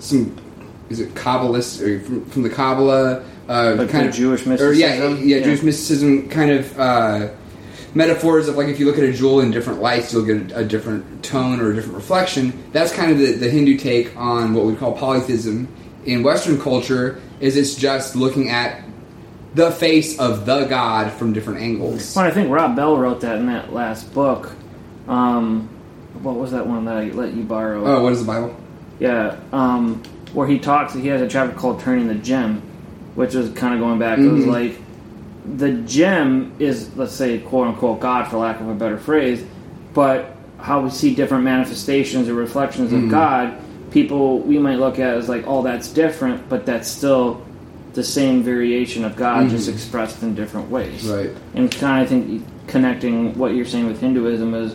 [0.00, 0.36] some
[0.90, 4.72] is it Kabbalist or from, from the Kabbalah uh, Like kind the of Jewish or
[4.72, 5.28] yeah, mysticism?
[5.28, 5.44] yeah, Yeah.
[5.44, 7.28] Jewish mysticism kind of uh,
[7.94, 10.58] metaphors of like if you look at a jewel in different lights, you'll get a,
[10.60, 12.52] a different tone or a different reflection.
[12.72, 15.68] That's kind of the, the Hindu take on what we call polytheism
[16.04, 17.20] in Western culture.
[17.44, 18.82] Is it's just looking at
[19.54, 22.16] the face of the God from different angles.
[22.16, 24.52] Well, I think Rob Bell wrote that in that last book.
[25.06, 25.68] Um,
[26.22, 27.84] what was that one that I let you borrow?
[27.84, 28.56] Oh, what is the Bible?
[28.98, 30.02] Yeah, um,
[30.32, 32.62] where he talks, he has a chapter called "Turning the Gem,"
[33.14, 34.18] which is kind of going back.
[34.18, 34.50] It was Mhm.
[34.50, 34.78] like
[35.58, 39.44] the gem is, let's say, quote unquote, God, for lack of a better phrase,
[39.92, 43.04] but how we see different manifestations or reflections Mhm.
[43.04, 43.52] of God,
[43.94, 47.40] people we might look at as like, oh, that's different, but that's still
[47.94, 49.72] the same variation of God, just Mhm.
[49.74, 51.04] expressed in different ways.
[51.06, 51.30] Right.
[51.54, 54.74] And kind of I think connecting what you're saying with Hinduism is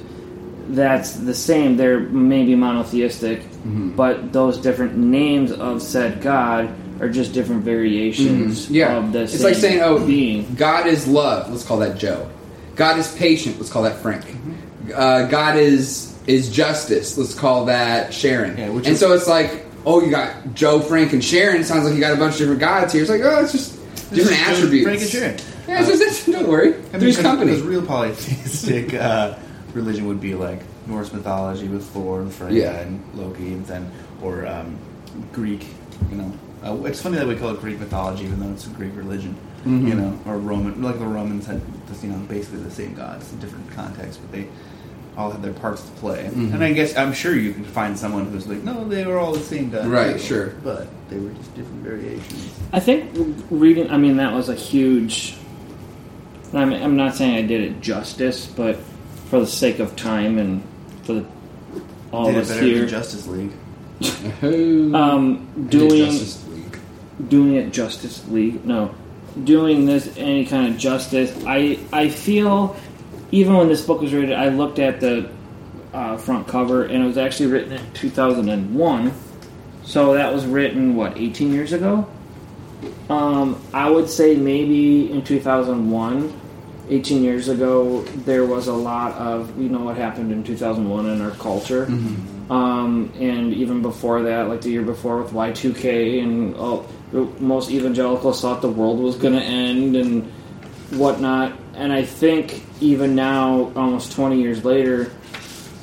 [0.69, 1.75] that's the same.
[1.75, 3.95] They're maybe monotheistic, Mhm.
[3.97, 6.69] but those different names of said God
[7.01, 8.73] are just different variations Mhm.
[8.75, 8.97] Yeah.
[8.97, 10.45] of the It's like saying, oh, being.
[10.57, 11.49] God is love.
[11.51, 12.27] Let's call that Joe.
[12.77, 13.55] God is patient.
[13.59, 14.21] Let's call that Frank.
[14.21, 14.91] Mm-hmm.
[14.95, 17.17] Uh, God is is justice.
[17.17, 18.57] Let's call that Sharon.
[18.57, 21.63] Yeah, which and is- so it's like, oh, you got Joe, Frank, and Sharon.
[21.63, 23.01] Sounds like you got a bunch of different gods here.
[23.01, 23.73] It's like, oh, it's just
[24.11, 24.85] different Just attributes.
[24.85, 25.37] Frank and Sharon.
[25.67, 26.71] Yeah, it's just, don't worry.
[26.71, 27.51] There's because- company.
[27.51, 29.35] Because real polytheistic uh,
[29.73, 32.79] religion would be like Norse mythology with Thor and Freya Yeah.
[32.79, 34.77] and Loki, and then or um,
[35.33, 35.65] Greek.
[36.09, 38.69] You know, uh, it's funny that we call it Greek mythology, even though it's a
[38.69, 39.35] Greek religion.
[39.65, 39.87] Mhm.
[39.89, 41.61] You know, or Roman, like the Romans had,
[42.01, 44.47] you know, basically the same gods in different contexts, but they
[45.17, 46.29] all have their parts to play.
[46.33, 46.53] Mhm.
[46.53, 49.33] And I guess I'm sure you can find someone who's like, no, they were all
[49.33, 50.53] the same god, Right, too," sure.
[50.63, 52.49] but they were just different variations.
[52.71, 53.09] I think
[53.49, 53.89] reading.
[53.89, 55.35] I mean, that was a huge.
[56.53, 58.77] I'm, I'm not saying I did it justice, but
[59.29, 60.63] for the sake of time and
[61.03, 61.25] for the,
[62.11, 63.51] all Did of it us here, than Justice League.
[64.95, 66.79] um, doing Justice League.
[67.27, 68.65] doing it Justice League.
[68.65, 68.91] No,
[69.43, 71.31] doing this any kind of justice.
[71.45, 72.75] I I feel
[73.31, 75.29] even when this book was written, I looked at the
[75.93, 79.13] uh, front cover and it was actually written in 2001.
[79.83, 82.07] So that was written what 18 years ago.
[83.09, 86.41] Um, I would say maybe in 2001.
[86.91, 91.21] 18 years ago, there was a lot of, you know, what happened in 2001 in
[91.21, 91.85] our culture.
[92.49, 96.87] Um, and even before that, like the year before with Y2K, and all,
[97.39, 100.23] most evangelicals thought the world was going to end and
[100.91, 101.53] whatnot.
[101.79, 105.09] And I think even now, almost 20 years later,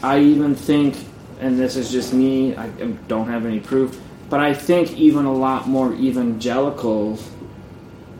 [0.02, 0.94] I even think,
[1.40, 2.68] and this is just me, I
[3.08, 7.26] don't have any proof, but I think even a lot more evangelicals,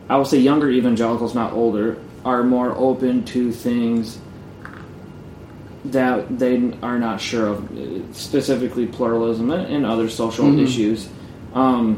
[0.09, 4.17] I will say younger evangelicals, not older, are more open to things
[5.85, 7.69] that they are not sure of,
[8.11, 10.63] specifically pluralism and, other social Mhm.
[10.63, 11.07] issues.
[11.53, 11.97] Um,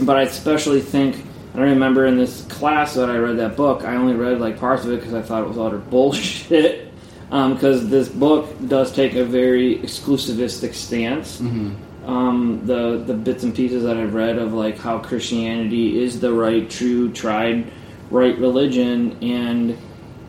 [0.00, 1.22] but I especially think,
[1.54, 4.84] I remember in this class that I read that book, I only read like parts
[4.84, 6.86] of it because I thought it was utter bullshit.
[7.30, 11.40] Because this book does take a very exclusivistic stance.
[11.40, 11.74] Mhm.
[12.04, 16.32] Um, the the bits and pieces that I've read of like how Christianity is the
[16.32, 17.70] right, true, tried,
[18.10, 19.78] right religion, and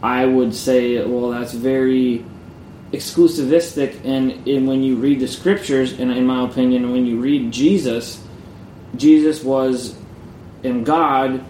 [0.03, 2.23] I would say, well, that's very
[2.91, 4.03] exclusivistic.
[4.05, 8.21] And, and when you read the scriptures, and in my opinion, when you read Jesus,
[8.95, 9.95] Jesus was
[10.63, 11.43] and God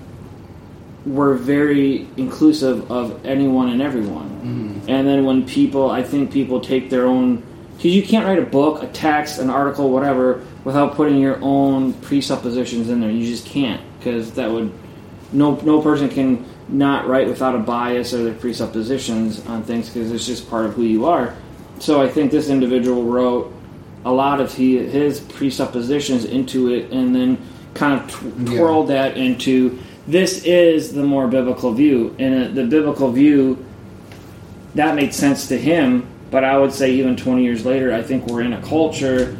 [1.06, 4.30] were very inclusive of anyone and everyone.
[4.30, 4.90] Mm-hmm.
[4.90, 7.44] And then when people, I think people take their own,
[7.76, 11.94] because you can't write a book, a text, an article, whatever, without putting your own
[11.94, 13.10] presuppositions in there.
[13.10, 14.72] You just can't, because that would,
[15.32, 20.12] no, no person can not write without a bias or their presuppositions on things, because
[20.12, 21.36] it's just part of who you are.
[21.80, 23.52] So I think this individual wrote
[24.06, 27.40] a lot of he, his presuppositions into it, and then
[27.74, 28.58] kind of tw- Yeah.
[28.58, 33.58] twirled that into this is the more biblical view, and uh, the biblical view
[34.76, 36.06] that made sense to him.
[36.32, 39.36] But I would say even 20 years later, I think we're in a culture,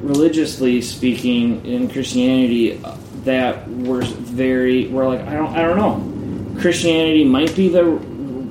[0.00, 6.60] religiously speaking, in Christianity, uh, that we're very we're like I don't I don't know.
[6.60, 8.00] Christianity might be the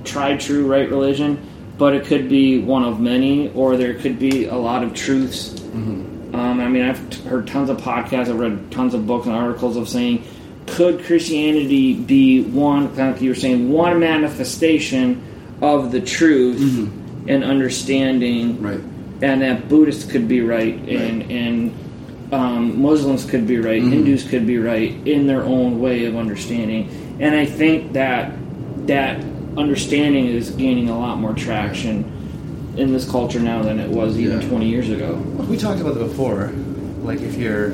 [0.03, 1.39] tried true right religion,
[1.77, 5.61] but it could be one of many, or there could be a lot of truths.
[6.33, 9.35] Um, I mean, I've t- heard tons of podcasts, I've read tons of books and
[9.35, 10.23] articles of saying,
[10.67, 15.21] could Christianity be one, kind of like you were saying, one manifestation
[15.61, 16.89] of the truth
[17.27, 18.79] and understanding, Right.
[19.21, 21.73] and that Buddhists could be right, and and
[22.33, 26.89] um, Muslims could be right, Hindus could be right in their own way of understanding,
[27.19, 28.31] and I think that
[28.87, 29.21] that
[29.57, 32.09] understanding is gaining a lot more traction
[32.77, 34.47] in this culture now than it was even Yeah.
[34.47, 35.15] 20 years ago.
[35.49, 36.51] We talked about it before.
[37.03, 37.73] Like if you're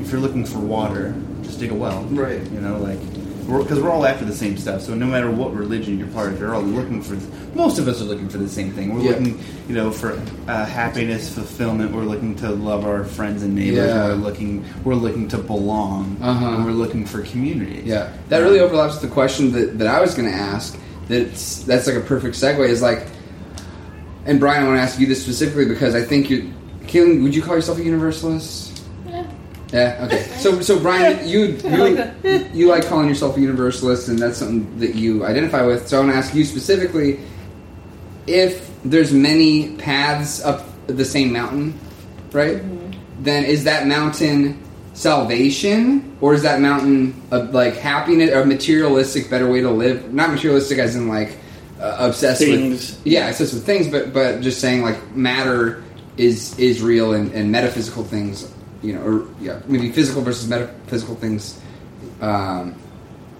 [0.00, 2.02] if you're looking for water, just dig a well.
[2.04, 2.42] Right.
[2.52, 2.98] You know, like
[3.46, 4.80] because we're, all after the same stuff.
[4.80, 7.14] So no matter what religion you're part of, you're all looking for.
[7.54, 8.94] Most of us are looking for the same thing.
[8.94, 9.10] We're Yeah.
[9.10, 11.92] looking, you know, for uh, happiness, fulfillment.
[11.92, 13.86] We're looking to love our friends and neighbors.
[13.88, 14.08] Yeah.
[14.08, 14.64] We're looking.
[14.82, 16.16] We're looking to belong.
[16.22, 16.46] Uh-huh.
[16.54, 17.82] And we're looking for community.
[17.84, 20.78] Yeah, that really overlaps with the question that, that I was going to ask.
[21.08, 22.66] That's that's like a perfect segue.
[22.66, 23.06] Is like,
[24.26, 26.42] and Brian, I want to ask you this specifically because I think you're.
[26.84, 28.82] Kaylin, would you call yourself a universalist?
[29.06, 29.26] Yeah.
[29.72, 30.06] Yeah.
[30.06, 30.30] Okay.
[30.38, 32.14] So so Brian, you you like
[32.54, 35.88] you like calling yourself a universalist, and that's something that you identify with.
[35.88, 37.20] So I want to ask you specifically
[38.26, 41.78] if there's many paths up the same mountain,
[42.32, 42.62] right?
[43.22, 49.50] Then is that mountain salvation, or is that mountain a, like happiness, a materialistic better
[49.50, 50.12] way to live?
[50.12, 51.38] Not materialistic as in like
[51.80, 52.92] uh, obsessed Things.
[52.92, 55.82] with yeah, obsessed with things, but but just saying like matter
[56.16, 61.14] is is real and, and metaphysical things, you know, or yeah, maybe physical versus metaphysical
[61.16, 61.60] things
[62.20, 62.74] um,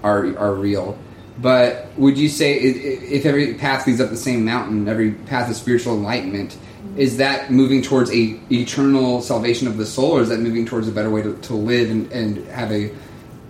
[0.03, 0.99] are are real.
[1.39, 5.57] But would you say if every path leads up the same mountain, every path of
[5.57, 6.57] spiritual enlightenment,
[6.97, 10.87] is that moving towards a eternal salvation of the soul, or is that moving towards
[10.87, 12.93] a better way to, to live and, and have a,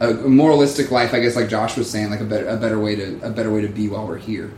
[0.00, 1.12] a moralistic life?
[1.12, 3.52] I guess, like Josh was saying, like a better a better way to a better
[3.52, 4.50] way to be while we're here.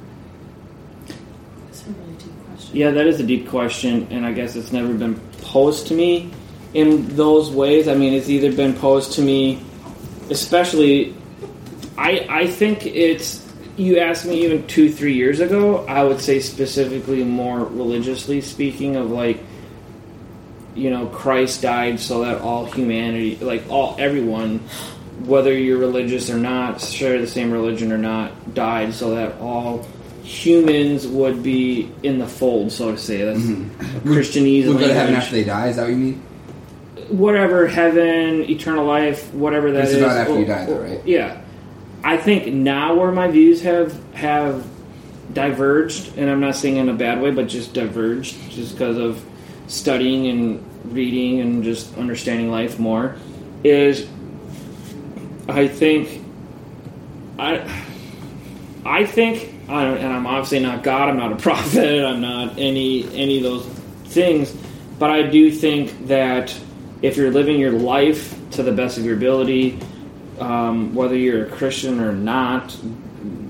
[1.67, 2.66] That's a really deep question.
[2.77, 6.31] Yeah, that is a deep question, and I guess it's never been posed to me
[6.75, 7.89] in those ways.
[7.89, 9.65] I mean, it's either been posed to me,
[10.29, 11.17] especially.
[11.97, 13.43] I I think it's.
[13.79, 15.87] You asked me even two three years ago.
[15.87, 19.43] I would say specifically more religiously speaking of like.
[20.75, 24.59] You know, Christ died so that all humanity, like all everyone,
[25.25, 29.87] whether you're religious or not, share the same religion or not, died so that all
[30.27, 33.25] humans would be in the fold, so to say.
[33.25, 34.13] That's mm-hmm.
[34.13, 35.69] Christianese We'll go to heaven after they die.
[35.69, 36.23] Is that what you mean?
[37.09, 40.03] Whatever heaven, eternal life, whatever that This is.
[40.03, 41.07] not after Or- you die, though, right?
[41.07, 41.41] Yeah,
[42.03, 44.67] I think now where my views have have
[45.33, 49.25] diverged, and I'm not saying in a bad way, but just diverged, just because of
[49.69, 53.15] studying and reading and just understanding life more,
[53.63, 54.09] is
[55.49, 56.25] I think
[57.39, 57.59] I
[58.87, 61.09] I think I and I'm obviously not God.
[61.09, 62.05] I'm not a prophet.
[62.05, 63.67] I'm not any any of those
[64.07, 64.55] things.
[64.99, 66.59] But I do think that
[67.03, 69.79] if you're living your life to the best of your ability,
[70.41, 72.77] um, whether you're a Christian or not,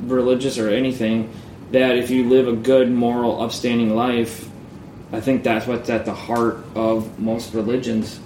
[0.07, 1.33] religious or anything,
[1.71, 4.49] that if you live a good, moral, upstanding life,
[5.13, 8.19] I think that's what's at the heart of most religions.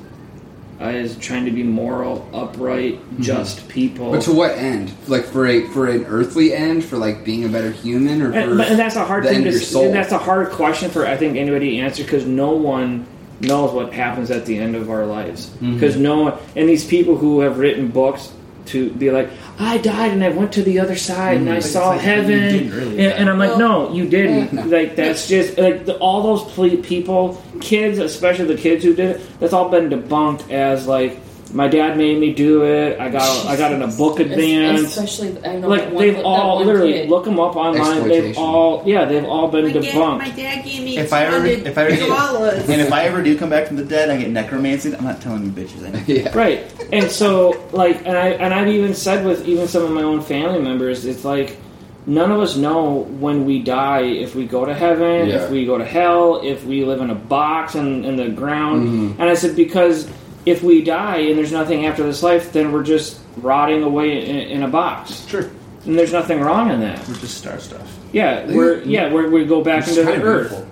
[0.81, 4.07] Is trying to be moral, upright, just people.
[4.07, 4.15] Mm-hmm.
[4.17, 4.91] But to what end?
[5.09, 8.39] Like for a for an earthly end, for like being a better human, or for
[8.39, 9.85] and, but- and that's a hard thing to of your s- soul?
[9.87, 13.07] and that's a hard question for I think anybody to answer because no one
[13.41, 15.75] knows what happens at the end of our lives Mm-hmm.
[15.75, 18.33] because no one and these people who have written books
[18.67, 21.71] to be like I died and I went to the other side and I It's
[21.71, 25.85] saw like, heaven really and, and I'm like no you didn't like that's just like
[25.87, 29.89] the, all those ple- people kids especially the kids who did it that's all been
[29.91, 31.19] debunked as like
[31.53, 35.45] my dad made me do it I got I got in a book advance Especially,
[35.45, 37.11] I know like that one, they've that all one literally kid.
[37.11, 38.07] look them up online.
[38.07, 40.19] They've all yeah, they've all been My dad, debunked.
[40.19, 42.69] my dad gave me If I ever, if I ever, koalas.
[42.69, 44.95] and if I ever do come back from the dead, I get necromancy.
[44.95, 45.85] I'm not telling you bitches.
[45.85, 46.03] I know.
[46.07, 46.33] yeah.
[46.39, 50.03] Right, and so like, and I and I've even said with even some of my
[50.05, 51.57] own family members, it's like
[52.07, 55.45] none of us know when we die if we go to heaven, Yeah.
[55.45, 58.89] if we go to hell, if we live in a box in, in the ground.
[58.89, 59.21] Mm-hmm.
[59.21, 60.09] And I said because
[60.47, 64.37] if we die and there's nothing after this life, then we're just rotting away in,
[64.37, 65.49] in a box, Sure,
[65.87, 67.07] and there's nothing wrong in that.
[67.09, 67.97] we're just star stuff.
[68.13, 70.49] Yeah, we're yeah we're, we go back into the kinda earth.
[70.51, 70.67] beautiful.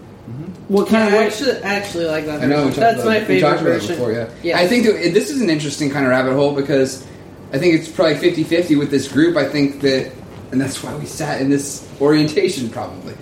[0.68, 2.42] What kind I of actually, I actually like that.
[2.42, 2.58] I know.
[2.66, 3.20] We talked That's about my it.
[3.20, 3.88] we favorite talked about version.
[3.96, 4.28] before, yeah.
[4.42, 4.58] Yeah.
[4.58, 7.06] I think that this is an interesting kind of rabbit hole because
[7.54, 9.36] I think it's probably 50-50 with this group.
[9.38, 10.12] I think that,
[10.52, 12.70] and that's why we sat in this orientation.
[12.70, 13.14] Probably,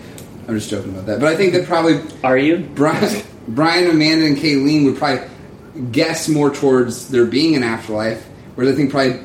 [0.49, 1.21] I'm just joking about that.
[1.21, 2.59] But I think that probably Are you?
[2.75, 5.27] Brian, Brian, Amanda, and Kayleen would probably
[5.93, 9.21] guess more towards there being an afterlife, whereas I think probably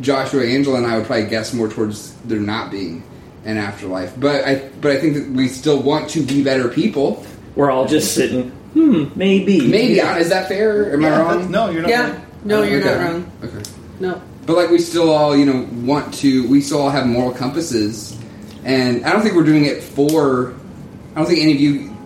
[0.00, 3.02] Joshua, Angela, and I would probably guess more towards there not being
[3.44, 4.18] an afterlife.
[4.18, 7.24] But I, but I think that we still want to be better people.
[7.56, 8.50] We're all just sitting.
[8.72, 9.66] Hmm, maybe.
[9.68, 10.92] Maybe I- is that fair?
[10.92, 11.50] Am I wrong?
[11.50, 11.90] No, you're not.
[11.90, 12.10] Yeah.
[12.12, 12.26] wrong.
[12.44, 12.90] No, you're Okay.
[12.94, 13.32] not wrong.
[13.44, 13.62] Okay.
[13.98, 14.22] No.
[14.50, 16.44] But like we still all, you know, want to.
[16.48, 18.18] We still all have moral compasses,
[18.64, 20.54] and I don't think we're doing it for.
[21.14, 21.96] I don't think any of you,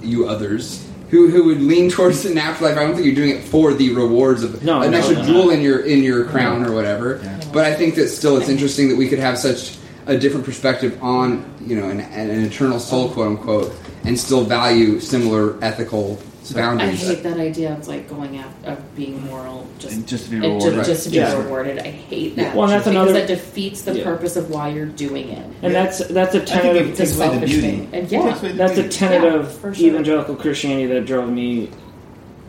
[0.00, 2.78] you others, who who would lean towards an afterlife.
[2.78, 5.24] I don't think you're doing it for the rewards of No, an no, extra no,
[5.26, 5.50] jewel no.
[5.50, 7.20] in your in your crown or whatever.
[7.52, 10.98] But I think that still it's interesting that we could have such a different perspective
[11.02, 16.18] on you know an, an eternal soul, quote unquote, and still value similar ethical
[16.56, 20.30] I hate that idea of like going out of being moral just And just to
[20.30, 20.74] be rewarded.
[20.74, 21.36] Just, just to be Yeah.
[21.42, 21.78] rewarded.
[21.78, 22.54] I hate that.
[22.56, 24.04] Well, that's because another- that defeats the Yeah.
[24.04, 25.44] purpose of why you're doing it.
[25.62, 27.60] And that's that's a tenet of It's a takes away the beauty.
[27.60, 27.88] thing.
[27.92, 28.22] And yeah.
[28.22, 29.72] takes away the That's a tenet Yeah, of sure.
[29.86, 31.68] evangelical Christianity that drove me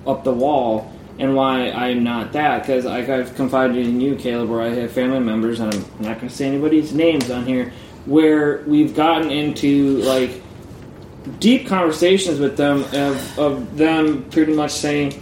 [0.07, 2.61] up the wall, and why I'm not that.
[2.65, 6.15] Because like I've confided in you, Caleb, where I have family members, and I'm not
[6.17, 7.73] going to say anybody's names on here,
[8.05, 10.41] where we've gotten into like
[11.39, 15.21] deep conversations with them of, of them pretty much saying,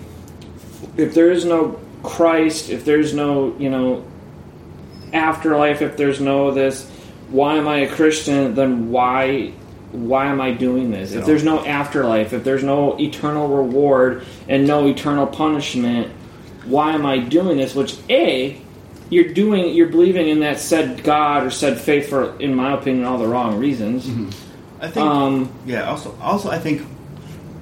[0.96, 4.06] if there is no Christ, if there's no you know
[5.14, 6.90] afterlife, if there's no this,
[7.30, 8.56] why am I a Christian?
[8.56, 9.54] Then why
[9.92, 11.14] why am I doing this?
[11.14, 16.12] If there's no afterlife, if there's no eternal reward and no eternal punishment,
[16.66, 17.74] why am I doing this?
[17.74, 18.62] Which a
[19.10, 23.06] you're doing you're believing in that said God or said faith for in my opinion
[23.06, 24.06] all the wrong reasons.
[24.06, 24.47] Mm-hmm.
[24.82, 25.06] I think.
[25.06, 25.90] Um yeah.
[25.90, 26.86] Also, also, I think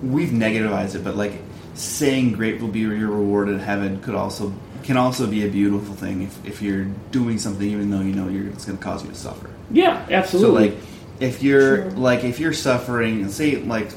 [0.02, 1.34] we've negativized it, but like
[1.74, 4.54] saying "great will be your reward in heaven" could also
[4.84, 8.30] can also be a beautiful thing if, if you're doing something even though you know
[8.30, 9.50] you're it's going to cause you to suffer.
[9.72, 10.70] yeah, absolutely.
[10.70, 10.84] So like,
[11.20, 13.90] if you're like if you're suffering, say like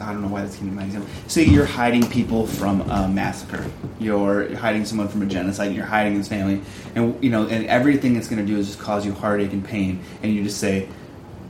[0.00, 1.08] I don't know why this came to my example.
[1.28, 3.64] Say you're hiding people from a massacre.
[4.00, 5.68] You're hiding someone from a genocide.
[5.68, 6.62] And you're hiding his family,
[6.94, 9.64] and you know, and everything it's going to do is just cause you heartache and
[9.64, 10.02] pain.
[10.22, 10.88] And you just say,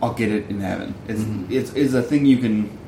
[0.05, 1.53] "I'll get it in heaven." It's mm-hmm.
[1.53, 2.79] it's, it's a thing you can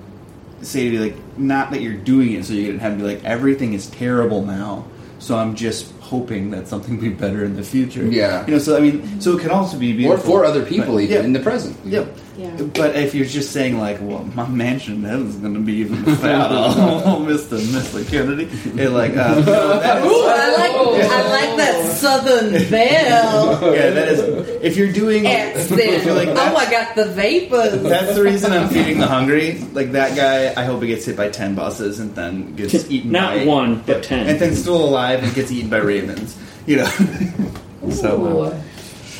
[0.63, 2.99] say to be like, not that you're doing it so you get in heaven.
[2.99, 4.87] Be like, everything is terrible now,
[5.19, 8.07] so I'm just hoping that something will be better in the future.
[8.07, 8.47] Yeah.
[8.47, 8.59] you know.
[8.59, 11.23] So I mean, so it can also be or for other people, But- even yeah.
[11.23, 11.77] in the present.
[11.85, 12.17] Yep.
[12.37, 12.55] Yeah.
[12.75, 16.05] But if you're just saying like, well, my mansion in heaven's going to be even
[16.17, 17.59] fat, oh, Mr.
[17.59, 18.09] Mr.
[18.09, 18.45] Kennedy,
[18.81, 23.91] it like, uh, no, that is, Ooh, I like I like that Southern belle yeah,
[23.91, 24.21] that is.
[24.63, 25.81] If you're doing, accent.
[25.81, 27.83] if you're like, oh, that's, I got the vapors.
[27.83, 29.59] that's the reason I'm feeding the hungry.
[29.73, 33.13] Like that guy, I hope he gets hit by ten buses and then gets eaten.
[33.13, 34.27] Not by, one, but 10.
[34.27, 36.39] and then still alive and gets eaten by ravens.
[36.67, 37.91] You know.
[37.91, 38.63] so uh,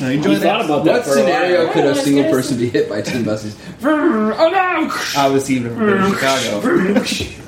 [0.01, 0.43] I enjoy You that.
[0.43, 2.31] thought about that What for a scenario could Oh, a single good.
[2.31, 3.55] person be hit by ten buses?
[3.83, 4.91] Oh no!
[5.21, 7.03] I was even from Chicago.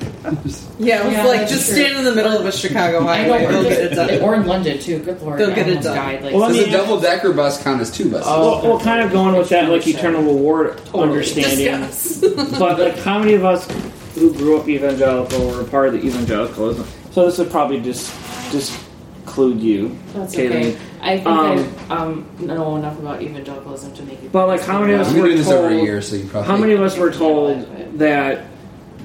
[0.78, 1.76] Yeah, it was Yeah, like that's just true.
[1.82, 3.44] stand in the middle of a Chicago I know, highway.
[3.44, 4.20] or, They'll get it done.
[4.22, 4.98] or in London too.
[4.98, 5.96] Good lord, They'll get it almost done.
[5.96, 8.26] Died, like, Well, I Does mean- a double decker bus count as two buses?
[8.28, 8.62] Oh.
[8.62, 11.80] Well, well, kind of going with that, like eternal reward oh, understanding.
[11.86, 12.20] Discuss.
[12.58, 13.66] but like, how many of us
[14.14, 16.86] who grew up evangelical were a part of the evangelicalism?
[17.12, 18.10] So this would probably just
[18.52, 20.50] disclude you, That's Caitlin.
[20.72, 20.76] okay.
[21.02, 24.32] I think Um, I um, know enough about evangelicalism to make it.
[24.32, 26.26] But, like, how many of us were doing this over a told- year, so you
[26.26, 26.48] probably.
[26.50, 28.46] How many of us were told that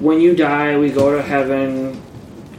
[0.00, 2.00] when you die, we go to heaven,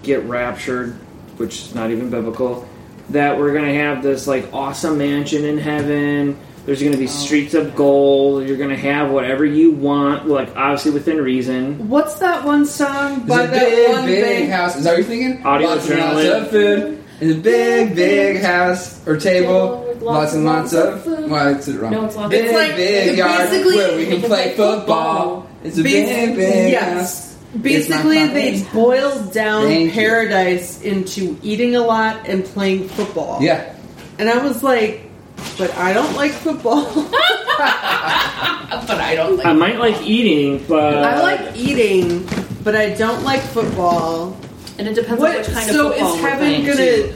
[0.04, 0.94] get raptured,
[1.38, 2.68] which is not even biblical,
[3.12, 6.38] that we're going to have this like awesome mansion in heaven.
[6.66, 8.46] There's going to be streets of gold.
[8.46, 11.88] You're going to have whatever you want, like obviously within reason.
[11.88, 14.76] What's that one song by There's that big, one big big house.
[14.76, 15.46] Is that what you're thinking?
[15.46, 16.42] Audio lots lots adrenaline.
[16.42, 16.97] of food.
[17.20, 19.48] In a big, big house or table.
[19.48, 21.04] Table with Lots and lots of.
[21.04, 21.30] food.
[21.30, 21.92] Well, I said it wrong.
[21.92, 25.48] No, it's lots big, It's like- big yard where we can play football.
[25.64, 26.94] It's a big, big yes.
[26.94, 27.38] house.
[27.60, 28.74] Basically, they fun.
[28.76, 29.92] boiled down Thank you.
[29.92, 33.42] paradise into eating a lot and playing football.
[33.42, 33.74] Yeah.
[34.20, 35.10] And I was like,
[35.58, 36.84] but I don't like football.
[36.94, 39.46] but I don't like.
[39.48, 42.28] I might like eating, but I like eating,
[42.64, 44.38] but I don't like football.
[44.78, 45.32] And it depends What?
[45.32, 46.78] on which kind so of football is we're heaven playing, gonna?
[46.78, 47.14] too.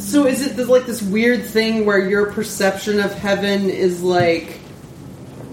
[0.00, 4.58] So is it this, like this weird thing where your perception of heaven is like,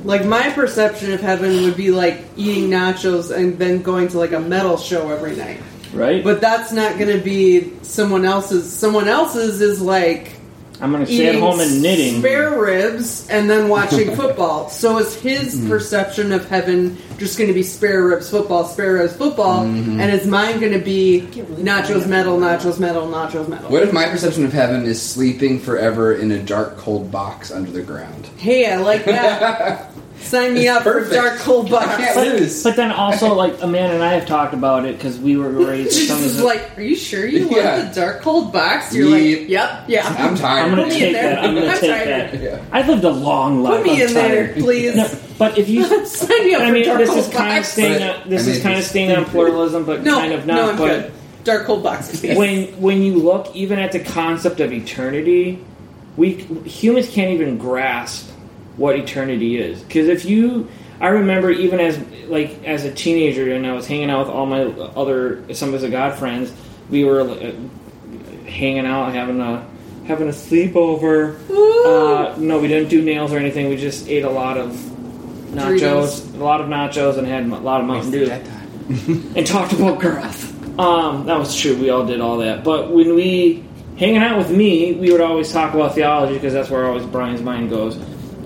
[0.04, 4.32] like my perception of heaven would be like eating nachos and then going to like
[4.32, 5.62] a metal show every night.
[5.94, 6.24] right.
[6.24, 8.72] But that's not going to be someone else's.
[8.72, 10.37] Someone else's is like
[10.80, 12.20] I'm going to stay at home and knitting.
[12.20, 14.70] spare ribs and then watching football.
[14.70, 15.70] So is his mm-hmm.
[15.70, 20.00] perception of heaven just going to be spare ribs football, spare ribs football, mm-hmm.
[20.00, 23.72] and is mine going to be nachos metal, nachos metal, nachos metal?
[23.72, 27.72] What if my perception of heaven is sleeping forever in a dark, cold box under
[27.72, 28.28] the ground?
[28.38, 29.92] Hey, I like that.
[30.20, 31.08] Sign me It's up perfect.
[31.10, 31.88] for dark cold box.
[32.16, 35.50] But, but then also, like Amanda and I have talked about it because we were
[35.50, 35.94] raised.
[35.98, 37.78] She's some of just the- like, are you sure you Yeah.
[37.80, 38.94] want the dark cold box?
[38.94, 39.40] You're Yep.
[39.42, 40.16] like, yep, yeah.
[40.18, 40.64] I'm tired.
[40.64, 41.30] I'm gonna Put me in take there.
[41.30, 41.44] that.
[41.44, 42.32] I'm gonna take tired.
[42.34, 42.42] that.
[42.44, 42.60] Yeah.
[42.72, 43.78] I've lived a long life.
[43.78, 44.96] Put me I'm in there, please.
[44.96, 45.08] No,
[45.38, 47.56] but if you Sign me up I for mean, dark this cold is kind of
[47.60, 47.72] box.
[47.72, 48.00] staying.
[48.00, 50.46] But On, this I is kind of it's- staying on pluralism, but No, kind of
[50.46, 50.56] not.
[50.56, 51.12] no, I'm but good.
[51.46, 52.36] Dark cold box, please.
[52.38, 55.60] when when you look even at the concept of eternity,
[56.18, 56.32] we
[56.66, 58.30] humans can't even grasp
[58.78, 59.82] what eternity is.
[59.82, 60.70] Because if you,
[61.02, 64.46] I remember even as like as a teenager, and I was hanging out with all
[64.46, 66.54] my other Assemblies of God friends,
[66.90, 67.52] we were uh,
[68.48, 69.68] hanging out, having a
[70.06, 71.38] having a sleepover.
[71.50, 73.70] Uh, no, we didn't do nails or anything.
[73.70, 76.40] We just ate a lot of nachos, Doritos.
[76.40, 78.30] a lot of nachos, and had a lot of Mountain Dew.
[79.36, 80.54] and talked about girls.
[80.80, 81.76] Um, that was true.
[81.78, 82.64] We all did all that.
[82.64, 83.66] But when we
[83.98, 87.42] hanging out with me, we would always talk about theology because that's where always Brian's
[87.42, 87.98] mind goes.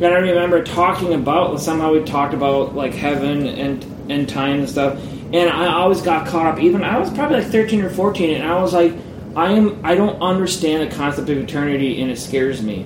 [0.02, 4.70] And I remember talking about somehow we talked about like heaven and and time and
[4.70, 4.99] stuff.
[5.34, 6.60] And I always got caught up.
[6.60, 8.93] Even I was probably like thirteen or fourteen, and I was like,
[9.36, 9.80] I am.
[9.86, 12.86] I don't understand the concept of eternity, and it scares me.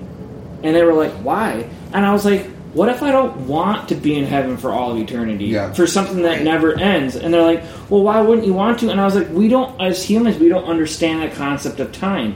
[0.61, 1.69] And they were like, why?
[1.93, 4.91] And I was like, what if I don't want to be in heaven for all
[4.91, 5.45] of eternity?
[5.45, 5.71] Yeah.
[5.71, 7.15] For something that never ends?
[7.15, 8.89] And they're like, well, why wouldn't you want to?
[8.89, 12.35] And I was like, we don't, as humans, we don't understand the concept of time.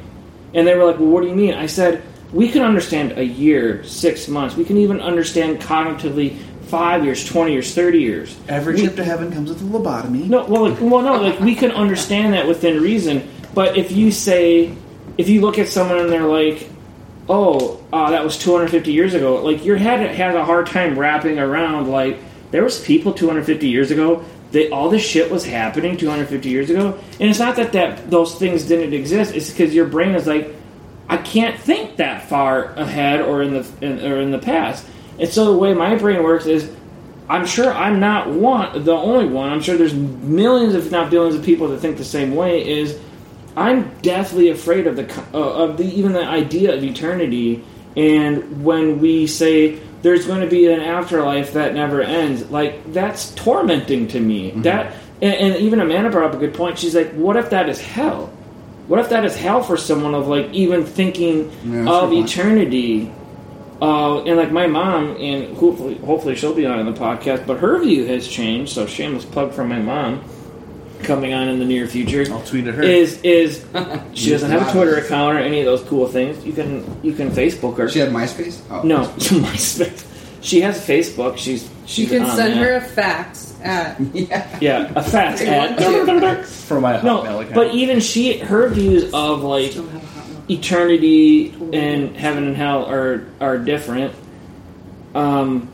[0.54, 1.56] And they were like, well, what do you mean?
[1.56, 2.02] I said,
[2.32, 4.56] we can understand a year, six months.
[4.56, 8.36] We can even understand cognitively five years, 20 years, 30 years.
[8.48, 10.28] Every We- trip to heaven comes with a lobotomy.
[10.30, 13.24] no, well, like, well, no, like we can understand that within reason.
[13.56, 14.72] But if you say,
[15.18, 16.70] if you look at someone and they're like,
[17.28, 21.40] "Oh, uh, that was 250 years ago," like your head has a hard time wrapping
[21.40, 21.90] around.
[21.90, 22.20] Like
[22.52, 24.24] there was people 250 years ago.
[24.52, 28.36] They, all this shit was happening 250 years ago, and it's not that that those
[28.36, 29.36] things didn't exist.
[29.36, 30.56] It's because your brain is like,
[31.10, 34.86] I can't think that far ahead or in the in, or in the past.
[35.18, 36.72] And so the way my brain works is
[37.28, 39.52] I'm sure I'm not one, the only one.
[39.52, 42.68] I'm sure there's millions, if not billions, of people that think the same way.
[42.68, 43.00] Is
[43.58, 47.64] I'm deathly afraid of the uh, of the even the idea of eternity.
[47.98, 53.34] And when we say there's going to be an afterlife that never ends, like that's
[53.34, 54.52] tormenting to me.
[54.52, 56.78] That and, and even Amanda brought up a good point.
[56.78, 58.32] She's like, "What if that is hell?
[58.90, 63.12] What if that is hell for someone of like even thinking Yeah, of eternity?"
[63.82, 67.48] Uh, and like my mom, and hopefully, hopefully she'll be on in the podcast.
[67.48, 68.74] But her view has changed.
[68.74, 70.22] So shameless plug from my mom,
[71.04, 72.26] coming on in the near future.
[72.30, 72.84] I'll tweet at her.
[72.84, 73.64] Is is
[74.16, 76.44] she doesn't have a Twitter account or any of those cool things.
[76.46, 77.88] You can you can Facebook her.
[77.88, 78.60] She had MySpace.
[78.70, 80.06] Oh, no, MySpace.
[80.42, 81.38] She has Facebook.
[81.38, 82.58] She's You can send that.
[82.58, 84.58] her a fax at Yeah.
[84.62, 86.46] yeah a fax ad.
[86.46, 87.56] for my Hotmail No, account.
[87.56, 90.50] but even she, her views of like Don't have a hot milk.
[90.50, 94.14] eternity and heaven and hell are are different.
[95.16, 95.68] Um,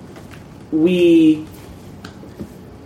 [0.72, 1.46] we,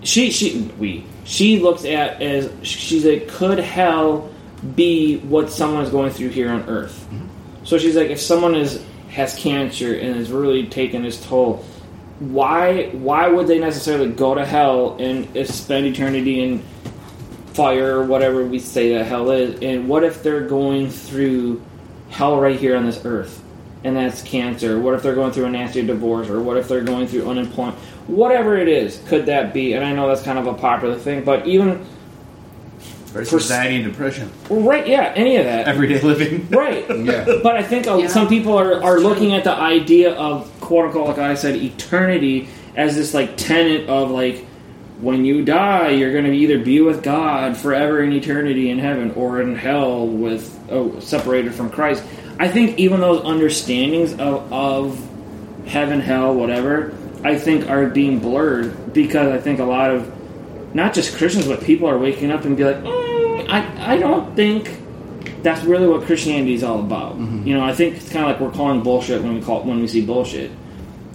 [0.03, 4.31] she she we she looks at as she's like, could hell
[4.75, 7.07] be what someone's going through here on Earth?
[7.63, 11.63] So she's like, if someone is has cancer and is really taking its toll,
[12.19, 16.63] why why would they necessarily go to hell and spend eternity in
[17.53, 19.59] fire or whatever we say that hell is?
[19.61, 21.61] And what if they're going through
[22.09, 23.43] hell right here on this earth?
[23.85, 24.77] And that's cancer.
[24.79, 26.27] What if they're going through a nasty divorce?
[26.29, 27.77] Or what if they're going through unemployment?
[28.07, 29.73] Whatever it is, could that be?
[29.73, 31.85] And I know that's kind of a popular thing, but even
[33.15, 34.29] Or for- anxiety and depression.
[34.49, 36.49] right, yeah, any of that, Everyday living.
[36.49, 36.85] right?
[37.05, 37.25] Yeah.
[37.41, 40.85] But I think uh, Yeah, some people are, are looking at the idea of quote
[40.85, 44.45] unquote, like I said, eternity as this like tenet of like
[45.01, 49.09] when you die, you're going to either be with God forever in eternity in heaven
[49.11, 52.03] or in hell with oh, separated from Christ.
[52.37, 55.09] I think even those understandings of, of
[55.65, 60.93] heaven, hell, whatever, I think are being blurred because I think a lot of not
[60.93, 64.78] just Christians, but people are waking up and be like, mm, I, I don't think
[65.43, 67.13] that's really what Christianity is all about.
[67.13, 67.47] Mm-hmm.
[67.47, 69.79] You know, I think it's kind of like we're calling bullshit when we call when
[69.79, 70.51] we see bullshit.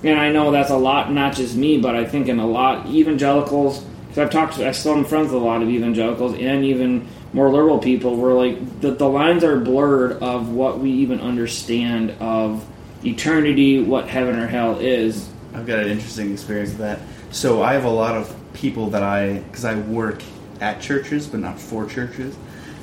[0.03, 2.87] And I know that's a lot, not just me, but I think in a lot
[2.87, 3.85] evangelicals.
[4.09, 7.09] Because I've talked, to, I still am friends with a lot of evangelicals and even
[7.33, 8.17] more liberal people.
[8.17, 12.65] Where like the, the lines are blurred of what we even understand of
[13.05, 15.29] eternity, what heaven or hell is.
[15.55, 17.01] I've got an interesting experience with that.
[17.31, 20.23] So I have a lot of people that I, because I work
[20.61, 22.37] at churches, but not for churches,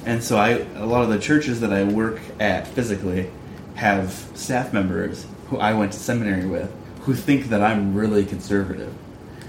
[0.06, 3.30] and so I, a lot of the churches that I work at physically
[3.76, 6.72] have staff members who I went to seminary with
[7.02, 8.94] who think that I'm really conservative,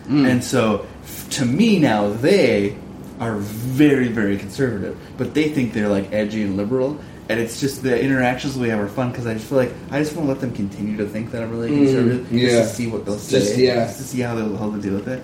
[0.07, 0.25] hmm.
[0.25, 2.77] and so f- to me now they
[3.21, 6.99] are very very conservative, but they think they're like edgy and liberal.
[7.29, 10.01] And it's just the interactions we have are fun because I just feel like I
[10.01, 12.49] just want to let them continue to think that I'm really hmm, conservative, yeah.
[12.49, 13.75] just to see what they'll say, Just- yeah.
[13.87, 15.23] just to see how they'll, how they'll deal with it.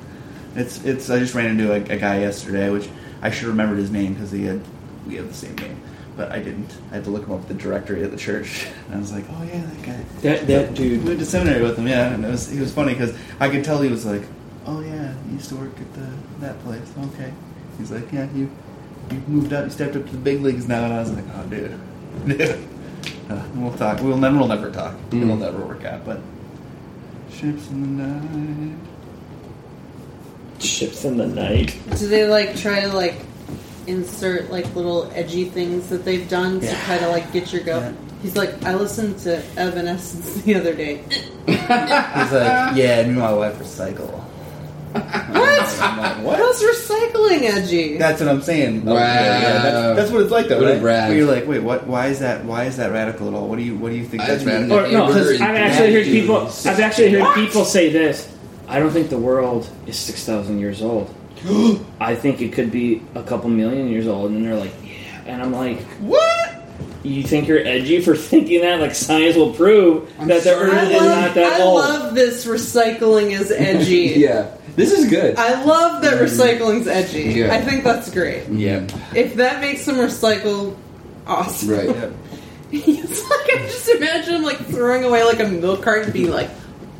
[0.55, 1.11] It's it's.
[1.11, 2.89] I just ran into a, a guy yesterday, which
[3.21, 4.61] I should have remembered his name because he had
[5.09, 5.81] we have the same name,
[6.17, 6.71] but I didn't.
[6.91, 9.13] I had to look him up at the directory at the church, and I was
[9.13, 10.05] like, oh yeah, that guy.
[10.21, 11.05] That that We dude.
[11.05, 13.65] went to seminary with him, yeah, and it was he was funny because I could
[13.65, 14.23] tell he was like,
[14.67, 16.07] oh yeah, he used to work at the
[16.41, 17.33] that place, okay.
[17.79, 18.51] He's like, yeah, you
[19.11, 21.25] you moved up, you stepped up to the big leagues now, and I was like,
[21.35, 21.81] oh dude,
[22.39, 22.69] dude.
[23.31, 24.01] Uh, we'll talk.
[24.01, 24.39] We'll never.
[24.39, 24.95] We'll never talk.
[25.13, 26.03] It'll never work out.
[26.07, 26.19] But
[27.31, 28.79] ships in the night.
[30.61, 31.79] Ships in the night.
[31.99, 33.17] Do they like try to like
[33.89, 36.81] insert like little edgy things that they've done to Yeah.
[36.85, 37.79] kind of like get your go?
[37.79, 37.93] Yeah.
[38.23, 41.03] He's like, I listened to Evanescence the other day.
[41.47, 44.11] He's like, yeah, me and my wife recycle.
[44.93, 45.81] What?
[45.81, 46.39] I'm like, what?
[46.39, 46.89] How's recycling?
[46.99, 47.99] recycling edgy.
[47.99, 48.89] That's what I'm saying.
[48.89, 49.01] Oh, wow.
[49.01, 50.61] that's, that's what it's like though.
[50.63, 51.09] What a right?
[51.09, 51.87] Where you're like, wait, what?
[51.87, 52.45] Why is that?
[52.45, 53.49] Why is that radical at all?
[53.49, 54.79] What do you What do you think that's I mean, radical?
[54.79, 56.37] Or, no, because I've actually heard people.
[56.47, 58.33] I've actually heard people say this.
[58.67, 61.15] I don't think the world is six thousand years old.
[62.01, 65.23] I think it could be a couple million years old, and they're like, yeah.
[65.27, 66.55] And I'm like, What?
[67.05, 68.81] you think you're edgy for thinking that?
[68.81, 70.71] Like science will prove I'm that the sorry.
[70.71, 71.81] Earth I is not that I old.
[71.83, 74.15] I love this recycling is edgy.
[74.19, 75.37] Yeah, this is good.
[75.37, 77.23] I love that recycling's edgy.
[77.41, 77.55] Yeah.
[77.55, 78.49] I think that's great.
[78.49, 78.87] Yeah.
[79.15, 80.77] If that makes them recycle,
[81.27, 81.71] awesome.
[81.71, 81.89] Right.
[81.89, 82.13] Yep.
[82.73, 86.51] it's like I just imagine like throwing away like a milk carton and being like,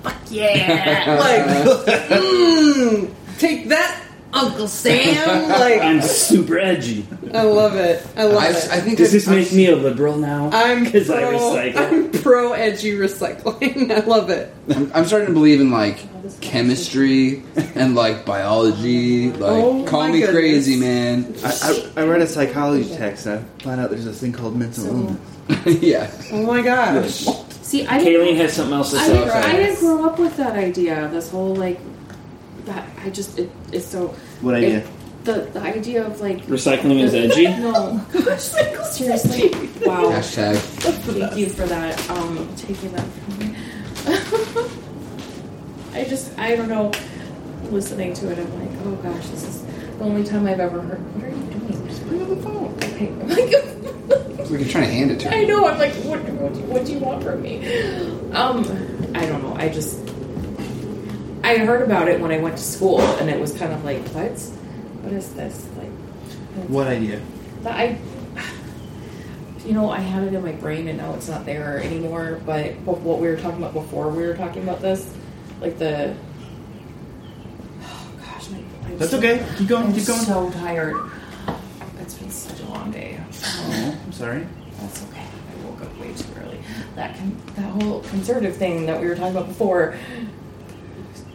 [0.03, 4.01] "Fuck yeah!" like, mm, take that,
[4.33, 5.49] Uncle Sam.
[5.59, 7.07] Like, I'm super edgy.
[7.35, 8.07] I love it.
[8.17, 8.69] I love I, it.
[8.71, 10.51] I think Does this I'm- make me a liberal now?
[10.53, 11.77] I'm because I pro, recycle.
[11.77, 13.91] I'm pro edgy recycling.
[14.03, 14.55] I love it.
[14.75, 15.99] I'm, I'm starting to believe in like
[16.41, 17.43] chemistry
[17.75, 19.31] and like biology.
[19.33, 20.31] Like, Oh call me goodness.
[20.31, 21.35] crazy, man.
[21.45, 24.57] I, I, I read a psychology text and I found out there's this thing called
[24.57, 25.19] mental illness.
[25.83, 26.11] yeah.
[26.33, 27.27] Oh my gosh.
[27.63, 29.13] See, I Kayleen has something else to I say.
[29.15, 31.09] didn't, I didn't grow up with that idea.
[31.09, 31.79] This whole like
[32.69, 32.89] that.
[33.05, 34.09] I just it, it's so.
[34.41, 34.79] What idea?
[34.79, 34.87] It,
[35.25, 37.45] the the idea of like Recycling is edgy.
[37.61, 38.41] no, gosh,
[38.93, 39.51] seriously,
[39.85, 40.05] wow.
[40.13, 40.57] Hashtag.
[40.57, 42.11] Thank you for that.
[42.11, 43.57] Um, taking that from me.
[46.01, 46.93] I just I don't know.
[47.71, 49.63] Listening to it, I'm like, oh gosh, this is
[49.99, 51.01] the only time I've ever heard.
[51.17, 51.87] What are you doing?
[51.89, 52.75] Just put it on the phone.
[52.77, 53.09] Okay.
[53.21, 53.53] I'm like,
[54.41, 55.35] It's like you're trying to hand it to her.
[55.35, 55.47] I me.
[55.49, 55.67] know.
[55.69, 57.59] I'm like, what, what, do you- what do you want from me?
[58.33, 58.61] Um,
[59.15, 59.55] I don't know.
[59.57, 59.99] I just,
[61.49, 64.03] I heard about it when I went to school, and it was kind of like,
[64.09, 64.31] what?
[65.03, 65.67] What is this?
[65.79, 65.89] Like,
[66.69, 67.21] What idea?
[67.63, 67.99] that I,
[69.65, 72.39] you know, I had it in my brain, and now it's not there anymore.
[72.45, 75.11] But what what we were talking about before we were talking about this,
[75.63, 76.15] like the,
[77.83, 79.45] oh gosh, my, I'm That's so- okay.
[79.57, 79.87] Keep going.
[79.87, 80.21] I'm Keep going.
[80.21, 80.97] so tired.
[82.01, 83.19] It's been such a long day.
[83.45, 84.47] Oh, I'm sorry.
[84.81, 85.23] That's okay.
[85.25, 86.61] I woke up way too early.
[86.95, 89.97] That con- that whole conservative thing that we were talking about before.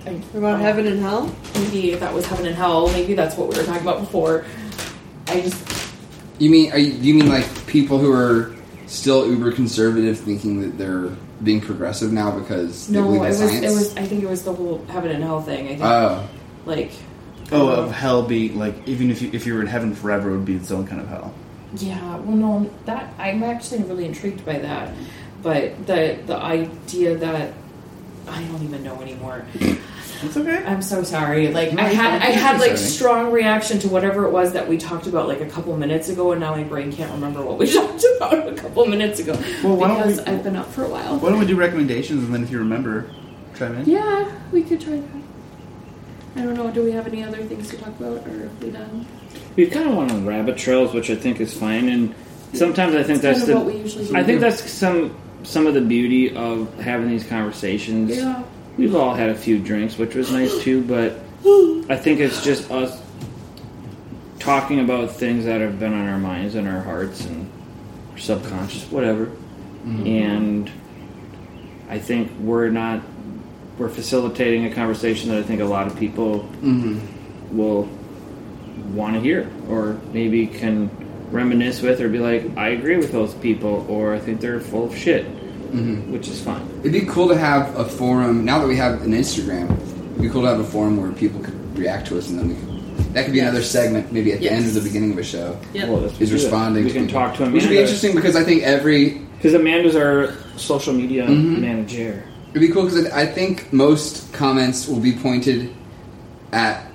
[0.05, 1.33] I, About heaven and hell?
[1.55, 2.87] Maybe that was heaven and hell.
[2.89, 4.45] Maybe that's what we were talking about before.
[5.27, 5.63] I just
[6.39, 6.71] You mean?
[6.71, 8.53] Are you, do you mean like people who are
[8.87, 11.09] still uber conservative, thinking that they're
[11.43, 13.03] being progressive now because they no.
[13.05, 13.65] believe It in was science?
[13.65, 13.97] it was.
[13.97, 15.65] I think it was the whole heaven and hell thing.
[15.65, 16.27] I think Oh,
[16.65, 16.91] like
[17.51, 20.37] Oh, of hell being like even if you if you were in heaven forever, it
[20.37, 21.33] would be its own kind of hell.
[21.77, 22.17] yeah.
[22.17, 22.69] Well, no.
[22.85, 24.93] That I'm actually really intrigued by that.
[25.41, 27.53] But the the idea that
[28.27, 29.45] I don't even know anymore.
[30.23, 30.63] It's okay.
[30.65, 31.51] I'm so sorry.
[31.51, 32.21] Like No, I had.
[32.21, 32.89] I had like Sorry.
[32.89, 36.31] strong reaction to whatever it was that we talked about like a couple minutes ago,
[36.31, 39.75] and now my brain can't remember what we talked about a couple minutes ago Well,
[39.75, 41.17] why don't we- I've been up for a while.
[41.19, 43.09] Why don't we do recommendations and then if you remember,
[43.57, 43.85] chime in.
[43.85, 45.07] Yeah, we could try that.
[46.35, 46.71] I don't know.
[46.71, 49.05] Do we have any other things to talk about, or have we done?
[49.55, 52.15] We kind of went on rabbit trails, which I think is fine, and
[52.53, 53.55] sometimes I think It's kind that's of the.
[53.57, 54.15] what we usually do.
[54.15, 58.15] I think that's some some of the beauty of having these conversations.
[58.17, 58.41] yeah.
[58.77, 61.19] We've all had a few drinks, which was nice too, but
[61.89, 63.01] I think it's just us
[64.39, 67.49] talking about things that have been on our minds and our hearts and
[68.11, 69.25] our subconscious, whatever.
[69.25, 70.07] Mm-hmm.
[70.07, 70.71] And
[71.89, 73.01] I think we're not
[73.77, 77.57] we're facilitating a conversation that I think a lot of people mm-hmm.
[77.57, 77.89] will
[78.93, 80.89] want to hear, or maybe can
[81.31, 84.85] reminisce with, or be like, I agree with those people, or I think they're full
[84.85, 85.25] of shit,
[85.73, 86.61] which is fine.
[86.81, 88.45] it'd be cool to have a forum.
[88.45, 89.71] Now that we have an Instagram,
[90.11, 92.49] it'd be cool to have a forum where people could react to us, and then
[92.49, 92.73] we could.
[93.13, 95.57] That could be another segment, maybe at the end or the beginning of a show.
[95.73, 96.83] Yeah, Well, let's Is do responding.
[96.83, 97.21] We to can people.
[97.21, 100.93] talk to Amanda, Which would be interesting because I think every Because Amanda's our social
[100.93, 101.59] media Mhm.
[101.59, 102.23] manager.
[102.51, 105.69] It'd be cool because I think most comments will be pointed
[106.53, 106.85] at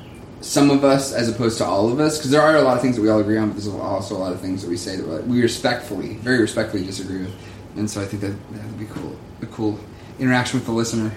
[0.40, 2.16] some of us as opposed to all of us.
[2.16, 4.16] Because there are a lot of things that we all agree on, but there's also
[4.16, 7.32] a lot of things that we say that we respectfully, very respectfully disagree with.
[7.78, 9.16] And so I think that that would be cool.
[9.40, 9.78] A cool
[10.18, 11.12] interaction with the listener.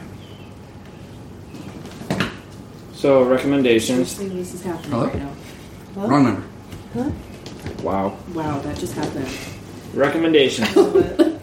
[2.93, 4.12] So recommendations.
[4.12, 5.07] Seriously, this is happening Hello?
[5.07, 5.34] right now.
[5.95, 6.43] Wrong number.
[6.93, 7.09] Huh?
[7.82, 8.18] Wow.
[8.36, 9.28] Wow, that just happened.
[9.95, 10.70] Recommendations.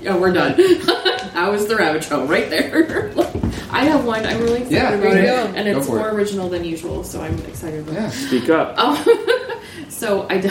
[0.01, 0.55] Yeah, we're done.
[0.57, 3.13] that was the rabbit trail right there.
[3.71, 4.25] I have one.
[4.25, 5.59] I'm really excited Yeah, about there it, you go.
[5.59, 6.15] and Go it's for more it.
[6.15, 7.03] original than usual.
[7.03, 8.07] So I'm excited about Yeah.
[8.07, 8.13] it.
[8.13, 8.79] Speak up.
[8.79, 9.05] Um,
[9.89, 10.49] so I, do-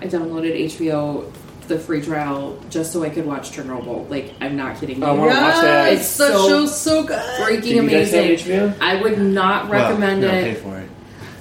[0.00, 1.30] I downloaded HBO
[1.64, 4.08] the free trial just so I could watch Chernobyl.
[4.08, 5.04] Like I'm not kidding you.
[5.04, 5.92] I wanna watch that.
[5.92, 7.18] It's It's that so show's so good.
[7.40, 8.58] freaking Do you guys have amazing.
[8.58, 8.76] HBO?
[8.80, 10.54] I would not recommend well, we don't it.
[10.56, 10.90] Pay for it.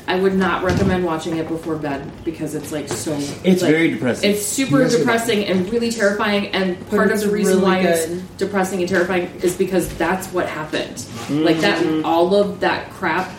[0.06, 3.14] I would not recommend watching it before bed because it's like so.
[3.46, 4.32] It's like, very depressing.
[4.32, 6.48] It's super Yes, it- depressing and really terrifying.
[6.48, 8.12] And part of it's the reason really why good.
[8.12, 11.06] it's depressing and terrifying is because that's what happened.
[11.30, 12.06] Like that, mm-hmm.
[12.06, 13.32] all of that crap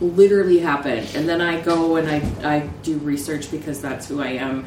[0.00, 1.08] literally happened.
[1.16, 4.66] And then I go and I, I do research because that's who I am.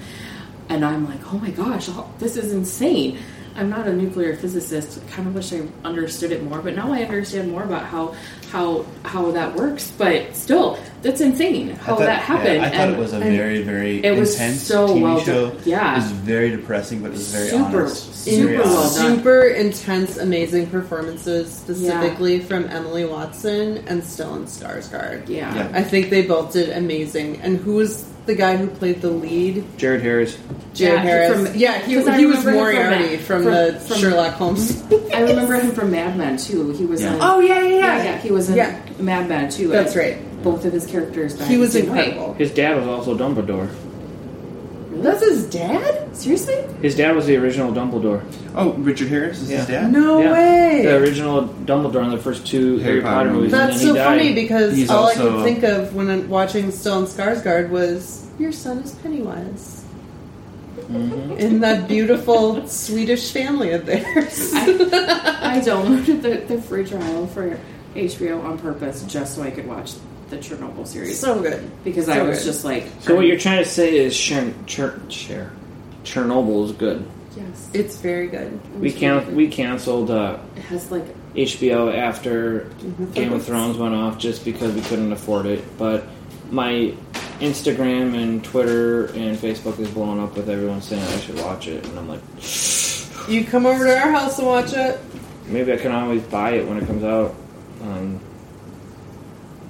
[0.69, 3.17] And I'm like, oh my gosh, oh, this is insane.
[3.55, 5.01] I'm not a nuclear physicist.
[5.03, 8.13] I kind of wish I understood it more, but now I understand more about how
[8.51, 9.91] how how that works.
[9.97, 12.57] But still, that's insane how thought- that happened.
[12.57, 15.19] yeah, I thought and, it was a very, very it was intense so TV well
[15.21, 15.49] show.
[15.49, 15.59] done.
[15.65, 15.93] Yeah.
[15.93, 18.15] it was very depressing, but it was very Super, honest.
[18.15, 18.95] super Very well honest.
[18.97, 19.15] done.
[19.17, 25.29] Super intense, amazing performances, specifically from Emily Watson and Stellan Skarsgård.
[25.29, 25.55] yeah.
[25.55, 25.71] Yeah.
[25.73, 27.41] I think they both did amazing.
[27.41, 29.63] And who was the guy who played the lead?
[29.77, 30.37] Jared Harris.
[30.73, 31.47] Jared Yeah, Harris.
[31.49, 33.97] from- yeah, he, 'cause I he was remember him from Moriarty from, from- the from-
[33.97, 34.83] Sherlock Holmes.
[35.13, 36.71] I remember him from Mad Men too.
[36.71, 37.13] He was Yeah.
[37.15, 37.19] in.
[37.21, 38.17] oh yeah, yeah, yeah, yeah.
[38.19, 38.75] He was in Yeah.
[38.99, 39.69] Mad Men too.
[39.69, 40.17] That's right.
[40.43, 41.41] Both of his characters.
[41.47, 41.87] He was the way.
[41.87, 42.35] incredible.
[42.37, 43.67] His dad was also Dumbledore.
[45.01, 46.15] That's his dad?
[46.15, 46.55] Seriously?
[46.81, 48.23] His dad was the original Dumbledore.
[48.55, 49.57] Oh, Richard Harris is Yeah.
[49.57, 49.91] his dad.
[49.91, 50.31] No Yeah.
[50.33, 50.81] way.
[50.85, 53.51] The original Dumbledore in the first two Harry, Harry Potter, Potter movies.
[53.51, 54.05] That's and so he died.
[54.05, 58.25] funny because He's all I also- could think of when I'm watching Stellan Skarsgård was
[58.39, 59.83] your son is Pennywise.
[60.91, 61.31] Mm-hmm.
[61.33, 64.53] In that beautiful Swedish family of theirs.
[64.53, 67.57] I downloaded the, the free trial for
[67.95, 69.93] HBO on purpose just so I could watch
[70.29, 71.69] the Chernobyl series so good.
[71.83, 72.45] because I was good.
[72.45, 75.51] just like, So what you're trying to say is Cher- Cher- Cher-
[76.03, 77.05] Chernobyl is good.
[77.35, 78.59] yes, It's very good.
[78.79, 81.05] We can we canceled uh, it has like
[81.35, 82.67] HBO after
[83.13, 85.63] Game of Thrones went off just because we couldn't afford it.
[85.77, 86.05] But
[86.49, 86.93] my
[87.39, 91.85] Instagram and Twitter and Facebook is blowing up with everyone saying I should watch it,
[91.85, 92.21] and I'm like,
[93.29, 94.99] You come over to our house and watch it.
[95.45, 97.35] maybe I can always buy it when it comes out
[97.83, 98.19] on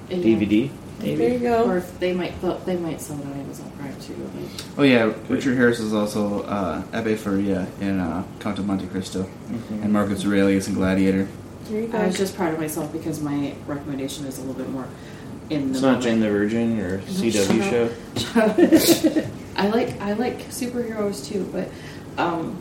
[0.10, 0.18] yeah.
[0.18, 0.70] DVD.
[1.00, 1.70] There you go.
[1.70, 2.34] or if they might
[2.66, 4.16] they might sell it on Amazon Prime too.
[4.16, 4.50] Like,
[4.80, 9.24] Oh yeah, Richard Harris is also uh, Abbe Faria in uh, Count of Monte Cristo,
[9.24, 9.84] Mm-hmm.
[9.84, 11.28] and Marcus Aurelius in Gladiator.
[11.66, 12.00] There you go.
[12.00, 14.88] I was just proud of myself because my recommendation is a little bit more
[15.52, 15.74] in the.
[15.74, 16.02] It's not.
[16.02, 17.32] Jane the Virgin or CW
[17.62, 19.30] shut show.
[19.56, 21.70] I like I like superheroes too, but
[22.18, 22.58] um,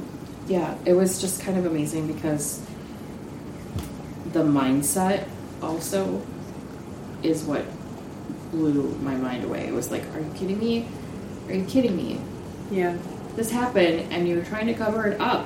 [0.47, 2.61] yeah, it was just kind of amazing because
[4.33, 5.27] the mindset
[5.63, 6.21] also
[7.27, 7.65] is what
[8.53, 9.67] blew my mind away.
[9.67, 10.87] It was like, are you kidding me?
[11.49, 12.21] Are you kidding me?
[12.71, 12.97] yeah.
[13.37, 15.45] This happened, and you were trying to cover it up.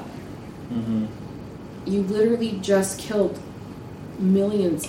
[0.68, 1.07] hmm
[1.87, 3.41] You literally just killed
[4.20, 4.89] millions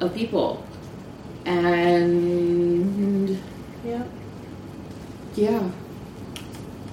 [0.00, 0.64] of people,
[1.80, 3.30] and
[3.84, 4.02] Yeah.
[5.36, 5.70] yeah.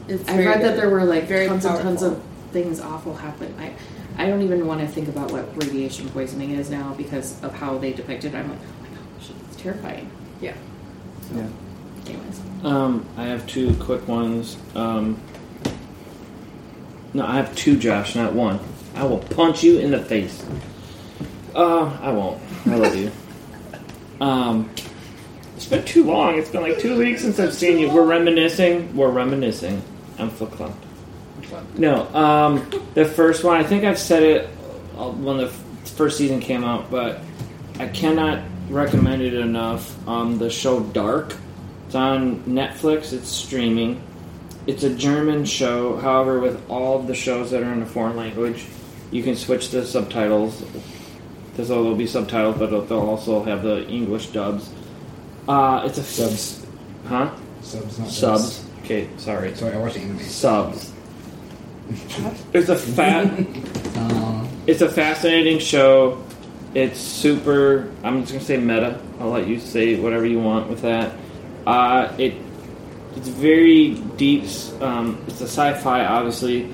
[0.07, 3.15] It's I very read that there were like Very tons and tons of things awful
[3.15, 3.53] happen.
[3.59, 3.73] I,
[4.21, 7.77] I don't even want to think about what radiation poisoning is now because of how
[7.77, 8.33] they depict it.
[8.35, 10.09] I'm like, oh my gosh, it's terrifying.
[10.41, 10.53] Yeah.
[11.35, 11.47] Yeah.
[12.05, 14.55] Anyways, Um, I have two quick ones.
[14.75, 15.19] Um,
[17.13, 18.59] no, I have two, Josh, not one.
[18.95, 20.45] I will punch you in the face.
[21.53, 22.41] Uh, I won't.
[22.65, 23.11] I love you.
[24.19, 24.71] Um,
[25.55, 26.39] it's been too long.
[26.39, 27.87] It's been like two weeks since I've seen you.
[27.91, 28.95] We're reminiscing.
[28.97, 29.79] We're reminiscing.
[30.17, 30.73] I'm verklempt.
[31.77, 33.57] No, um, the first one.
[33.57, 34.49] I think I've said it
[34.97, 37.19] uh, when the first season came out, but
[37.77, 38.39] I cannot
[38.69, 39.95] recommend it enough.
[40.07, 41.35] Um, the show Dark.
[41.87, 43.13] It's on Netflix.
[43.13, 44.01] It's streaming.
[44.65, 45.97] It's a German show.
[45.97, 48.65] However, with all of the shows that are in a foreign language,
[49.11, 50.63] you can switch the subtitles.
[51.55, 54.69] There's will be subtitles, but they'll also have the English dubs.
[55.47, 56.65] Uh, it's a Subs.
[57.07, 57.33] huh?
[57.61, 58.65] Subs, not Subs.
[58.83, 59.55] Okay, sorry.
[59.55, 60.19] Sorry, I watch anime.
[60.19, 60.91] Subs.
[62.53, 63.31] It's a fat.
[63.97, 66.21] Uh, It's a fascinating show.
[66.73, 67.91] It's super.
[68.03, 68.99] I'm just gonna say meta.
[69.19, 71.15] I'll let you say whatever you want with that.
[71.65, 72.33] Uh, it
[73.15, 74.43] it's very deep.
[74.79, 76.71] Um, it's a sci-fi, obviously,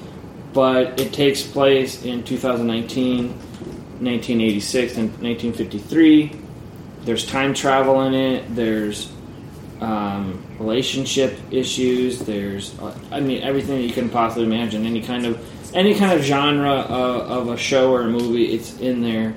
[0.51, 6.31] but it takes place in 2019, 1986, and 1953.
[7.05, 8.55] There's time travel in it.
[8.55, 9.11] There's
[9.79, 12.19] um, relationship issues.
[12.19, 14.85] There's, uh, I mean, everything that you can possibly imagine.
[14.85, 15.39] Any kind of
[15.73, 19.33] any kind of genre uh, of a show or a movie, it's in there,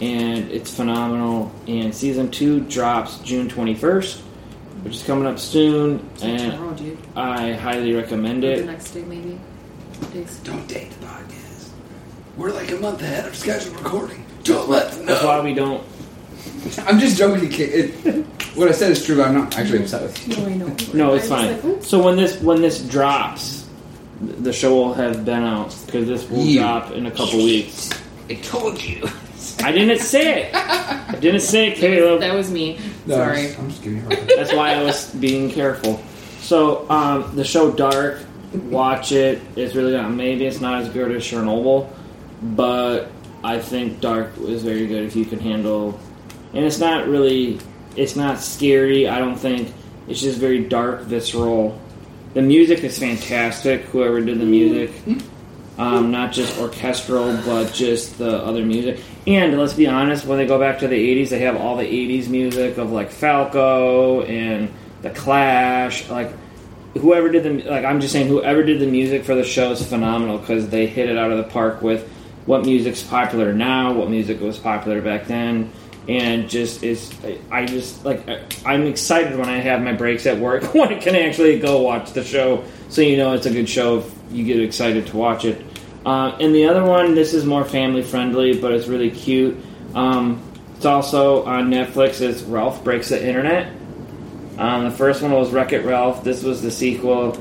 [0.00, 1.52] and it's phenomenal.
[1.66, 4.20] And season two drops June twenty first,
[4.82, 6.98] which is coming up soon, so and tomorrow, dude.
[7.16, 8.66] I highly recommend The it.
[8.66, 9.38] next day, maybe.
[10.12, 10.38] Days.
[10.44, 11.68] don't date the podcast.
[12.36, 14.24] We're like a month ahead of scheduled recording.
[14.44, 15.44] Don't let them That's why know.
[15.44, 15.82] we don't.
[16.86, 17.48] I'm just joking.
[17.48, 18.06] kid.
[18.06, 18.26] It,
[18.56, 20.36] what I said is true, but I'm not actually upset with you.
[20.36, 20.76] No, I know.
[20.94, 21.52] No, I it's was fine.
[21.52, 21.88] like, oops.
[21.88, 23.66] so when this when this drops,
[24.24, 26.60] th- the show will have been out because this will You.
[26.60, 27.90] drop in a couple weeks.
[28.28, 29.08] I told you.
[29.62, 30.54] I didn't say it.
[30.54, 32.20] I didn't say it, Caleb.
[32.20, 32.78] That was me.
[33.06, 33.38] No, Sorry.
[33.38, 34.28] I'm just, I'm just giving you a hard.
[34.36, 36.00] That's why I was being careful.
[36.40, 38.20] So um, the show Dark,
[38.52, 39.40] watch it.
[39.56, 40.10] It's really not.
[40.10, 41.90] Maybe it's not as good as Chernobyl,
[42.42, 43.10] but
[43.42, 45.98] I think Dark is very good if you can handle.
[46.52, 47.58] And it's not really
[47.96, 49.08] it's not scary.
[49.08, 49.72] I don't think
[50.06, 51.80] it's just very dark, visceral.
[52.34, 53.82] The music is fantastic.
[53.84, 54.92] Whoever did the music,
[55.78, 59.00] um, not just orchestral, but just the other music.
[59.26, 61.84] And let's be honest, when they go back to the '80s, they have all the
[61.84, 64.72] '80s music of like Falco and
[65.02, 66.08] the Clash.
[66.08, 66.32] Like
[66.94, 69.84] whoever did the like, I'm just saying, whoever did the music for the show is
[69.86, 72.08] phenomenal because they hit it out of the park with
[72.46, 75.72] what music's popular now, what music was popular back then
[76.08, 77.12] and just is
[77.50, 78.22] I just like
[78.64, 82.12] I'm excited when I have my breaks at work when I can actually go watch
[82.12, 83.98] the show, so you know it's a good show.
[83.98, 85.64] If you get excited to watch it.
[86.06, 89.56] Uh, and the other one, this is more family friendly, but it's really cute.
[89.92, 90.40] Um,
[90.76, 92.20] it's also on Netflix.
[92.20, 93.72] It's Ralph Breaks the Internet.
[94.56, 96.22] Um, the first one was Wreck It Ralph.
[96.22, 97.34] This was the sequel.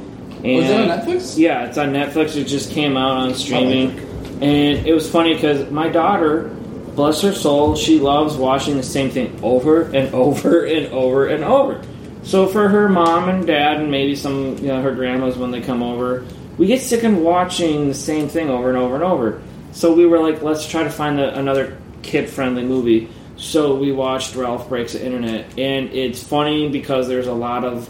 [0.43, 1.37] And Was it on Netflix?
[1.37, 2.35] Yeah, it's on Netflix.
[2.35, 3.99] It just came out on streaming,
[4.41, 6.49] and it was funny because my daughter,
[6.95, 11.43] bless her soul, she loves watching the same thing over and over and over and
[11.43, 11.83] over.
[12.23, 15.61] So for her mom and dad, and maybe some, you know, her grandmas when they
[15.61, 16.25] come over,
[16.57, 19.41] we get sick of watching the same thing over and over and over.
[19.71, 23.09] So we were like, let's try to find a, another kid-friendly movie.
[23.37, 27.89] So we watched Ralph Breaks the Internet, and it's funny because there's a lot of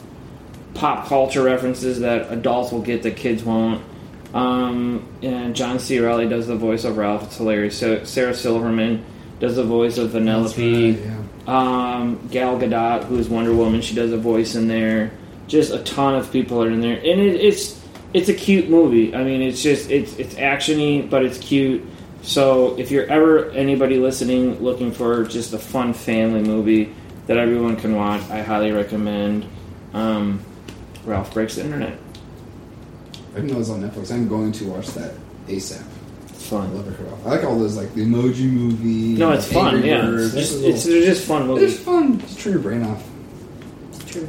[0.73, 3.83] pop culture references that adults will get that kids won't.
[4.33, 5.99] Um, and John C.
[5.99, 7.23] Reilly does the voice of Ralph.
[7.23, 7.79] It's hilarious.
[7.79, 9.05] So Sarah Silverman
[9.39, 10.97] does the voice of Vanellope.
[10.97, 15.11] Right, Um, Gal Gadot, who's Wonder Woman, she does a voice in there.
[15.47, 17.79] Just a ton of people are in there, and it, it's
[18.15, 19.13] it's a cute movie.
[19.13, 21.83] I mean, it's just it's it's actiony, but it's cute.
[22.21, 26.93] So if you're ever anybody listening looking for just a fun family movie
[27.27, 29.45] that everyone can watch, I highly recommend
[29.93, 30.39] um,
[31.05, 31.99] Ralph Breaks the Internet.
[33.33, 34.11] I didn't know it was on Netflix.
[34.13, 35.13] I'm going to watch that
[35.47, 35.83] ASAP.
[36.29, 36.67] It's fun.
[36.69, 37.25] I love it.
[37.25, 39.17] I like all those like the emoji movie.
[39.19, 39.75] No, it's fun.
[39.75, 40.33] Angry Yeah, Birds.
[40.35, 41.79] it's just, a it's, little- they're just fun it's movies.
[41.79, 42.19] fun.
[42.21, 43.03] Just turn your brain off.
[43.89, 44.27] It's true.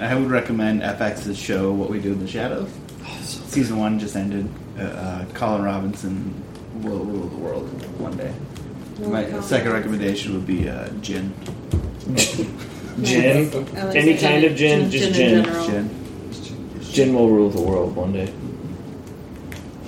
[0.00, 2.70] I would recommend FX's show What We Do in the Shadows.
[3.22, 4.48] Season one just ended.
[4.78, 6.42] Uh, uh, Colin Robinson
[6.82, 8.32] will rule the world one day.
[9.00, 9.72] My Colin second Robinson.
[9.72, 11.34] recommendation would be uh, Gin.
[13.02, 15.44] Gin, like any gin- kind of gin, just gin.
[15.44, 16.80] Gin.
[16.82, 18.32] Gin will rule the world one day.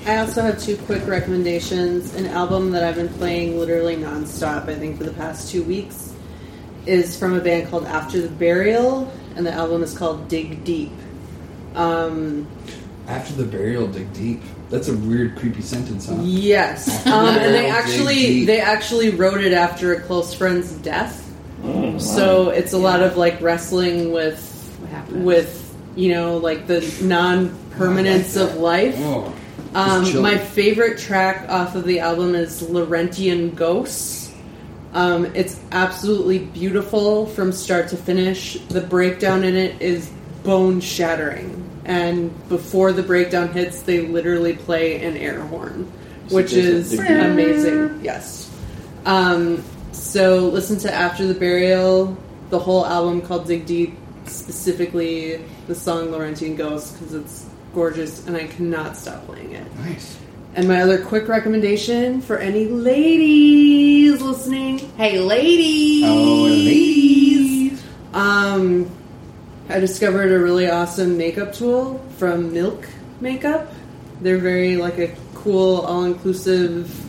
[0.05, 2.15] I also have two quick recommendations.
[2.15, 6.13] An album that I've been playing literally nonstop, I think, for the past two weeks,
[6.87, 10.93] is from a band called After the Burial, and the album is called Dig Deep.
[11.74, 12.47] Um,
[13.09, 14.43] After the burial, dig deep.
[14.70, 16.16] That's a weird, creepy sentence, huh?
[16.22, 21.30] yes, um, and they actually they actually wrote it after a close friend's death.
[21.64, 24.41] Oh, So it's a lot of like wrestling with
[24.91, 28.95] What with you know like the non permanence like of life.
[28.99, 29.35] Oh,
[29.74, 34.22] Um, my favorite track off of the album is Laurentian Ghosts.
[34.93, 38.55] Um, it's absolutely beautiful from start to finish.
[38.68, 40.11] The breakdown in it is
[40.45, 41.59] bone shattering.
[41.84, 45.90] And before the breakdown hits, they literally play an air horn,
[46.30, 48.01] which is amazing.
[48.05, 48.51] Yes.
[49.05, 52.16] Um, so listen to After the Burial,
[52.51, 58.36] the whole album called Dig Deep, specifically the song Laurentian Ghosts, because it's gorgeous and
[58.36, 59.74] I cannot stop playing it.
[59.78, 60.18] nice.
[60.55, 64.81] And my other quick recommendation for any ladies listening.
[64.99, 66.05] Hey, ladies!
[66.07, 67.83] Oh, ladies.
[68.13, 68.91] Um,
[69.71, 72.87] I discovered a really awesome makeup tool from Milk
[73.23, 73.73] Makeup.
[74.21, 77.03] They're very like a cool, all-inclusive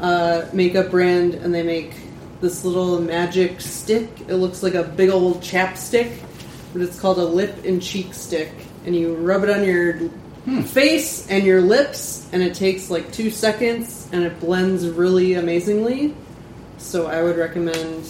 [0.00, 1.92] uh, makeup brand, and they make
[2.40, 4.08] this little magic stick.
[4.26, 6.18] It looks like a big old chapstick,
[6.72, 8.52] but it's called a lip and cheek stick.
[8.86, 10.08] And you rub it on your
[10.66, 16.14] face and your lips, and it takes like two seconds, and it blends really amazingly.
[16.78, 18.04] So I would recommend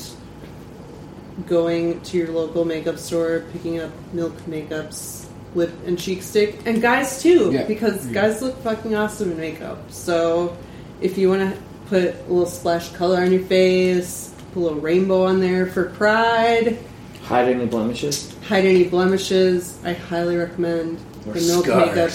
[1.46, 6.80] going to your local makeup store, picking up Milk Makeup's lip and cheek stick, and
[6.82, 7.64] guys too, Yeah.
[7.64, 8.12] because Yeah.
[8.12, 9.78] guys look fucking awesome in makeup.
[9.90, 10.56] So
[11.00, 11.56] if you want to
[11.88, 15.66] put a little splash of color on your face, put a little rainbow on there
[15.66, 16.78] for pride,
[17.22, 18.32] Hide any blemishes?
[18.48, 21.66] hide any blemishes, I highly recommend Or the Milk.
[21.66, 22.10] Makeup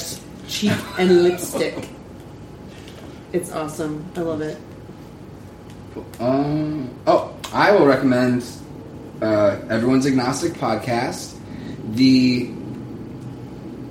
[0.50, 1.88] cheek and lipstick.
[3.32, 4.06] It's awesome.
[4.16, 4.58] I love it.
[6.20, 6.90] Um.
[7.08, 8.46] Oh, I will recommend
[9.22, 11.38] uh, everyone's agnostic podcast.
[11.94, 12.52] The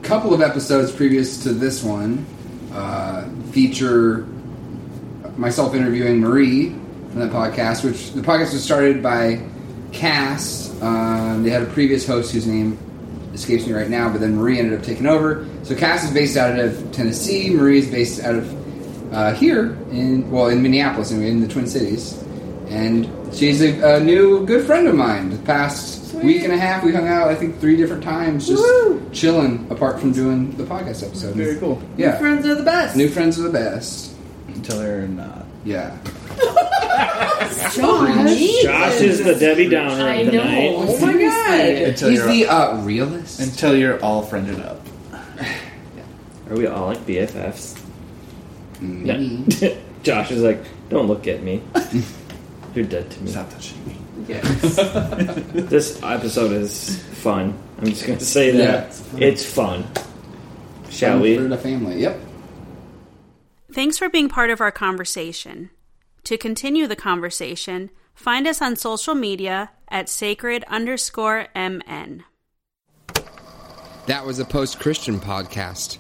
[0.03, 2.25] couple of episodes previous to this one
[2.73, 4.27] uh, feature
[5.37, 6.71] myself interviewing Marie
[7.11, 7.85] from that podcast.
[7.85, 9.43] Which the podcast was started by
[9.93, 10.71] Cass.
[10.83, 12.79] Um, they had a previous host whose name
[13.39, 15.47] escapes me right now, but then Marie ended up taking over.
[15.63, 17.51] So Cass is based out of Tennessee.
[17.51, 21.67] Marie is based out of uh, here in well in Minneapolis, anyway, in the Twin
[21.67, 22.13] Cities.
[22.69, 25.31] and she's a, a new good friend of mine.
[25.31, 27.29] The past week and a half, we hung out.
[27.29, 28.63] I think three different times, just
[29.13, 29.67] chilling.
[29.71, 31.35] Apart from doing the podcast episode.
[31.35, 31.81] Very cool.
[31.97, 32.97] Yeah, Friends are the best.
[32.97, 34.15] new friends are the best.
[34.49, 35.47] Until they're not.
[35.65, 35.97] Yeah.
[38.63, 40.45] Josh is the Debbie Downer I of the know.
[40.45, 40.75] night.
[40.77, 41.61] Oh my god.
[41.61, 43.41] Until He's you're the uh, realist.
[43.41, 44.81] until you're all friended up.
[46.51, 47.81] Are we all like BFFs?
[48.81, 49.45] Maybe.
[49.61, 49.77] No.
[50.03, 51.63] Josh is like, don't look at me.
[52.75, 53.31] You're dead to me.
[53.33, 53.97] Stop touching me.
[54.29, 54.77] Yes.
[55.53, 57.59] this episode is fun.
[57.79, 58.99] I'm just gonna say that.
[59.19, 59.85] it's fun.
[60.91, 61.37] Shall Fun we?
[61.37, 62.01] For the family.
[62.01, 62.21] Yep.
[63.73, 65.71] Thanks for being part of our conversation.
[66.29, 72.23] To continue the conversation, find us on social media at sacred underscore MN.
[74.05, 75.97] That was a post Christian podcast.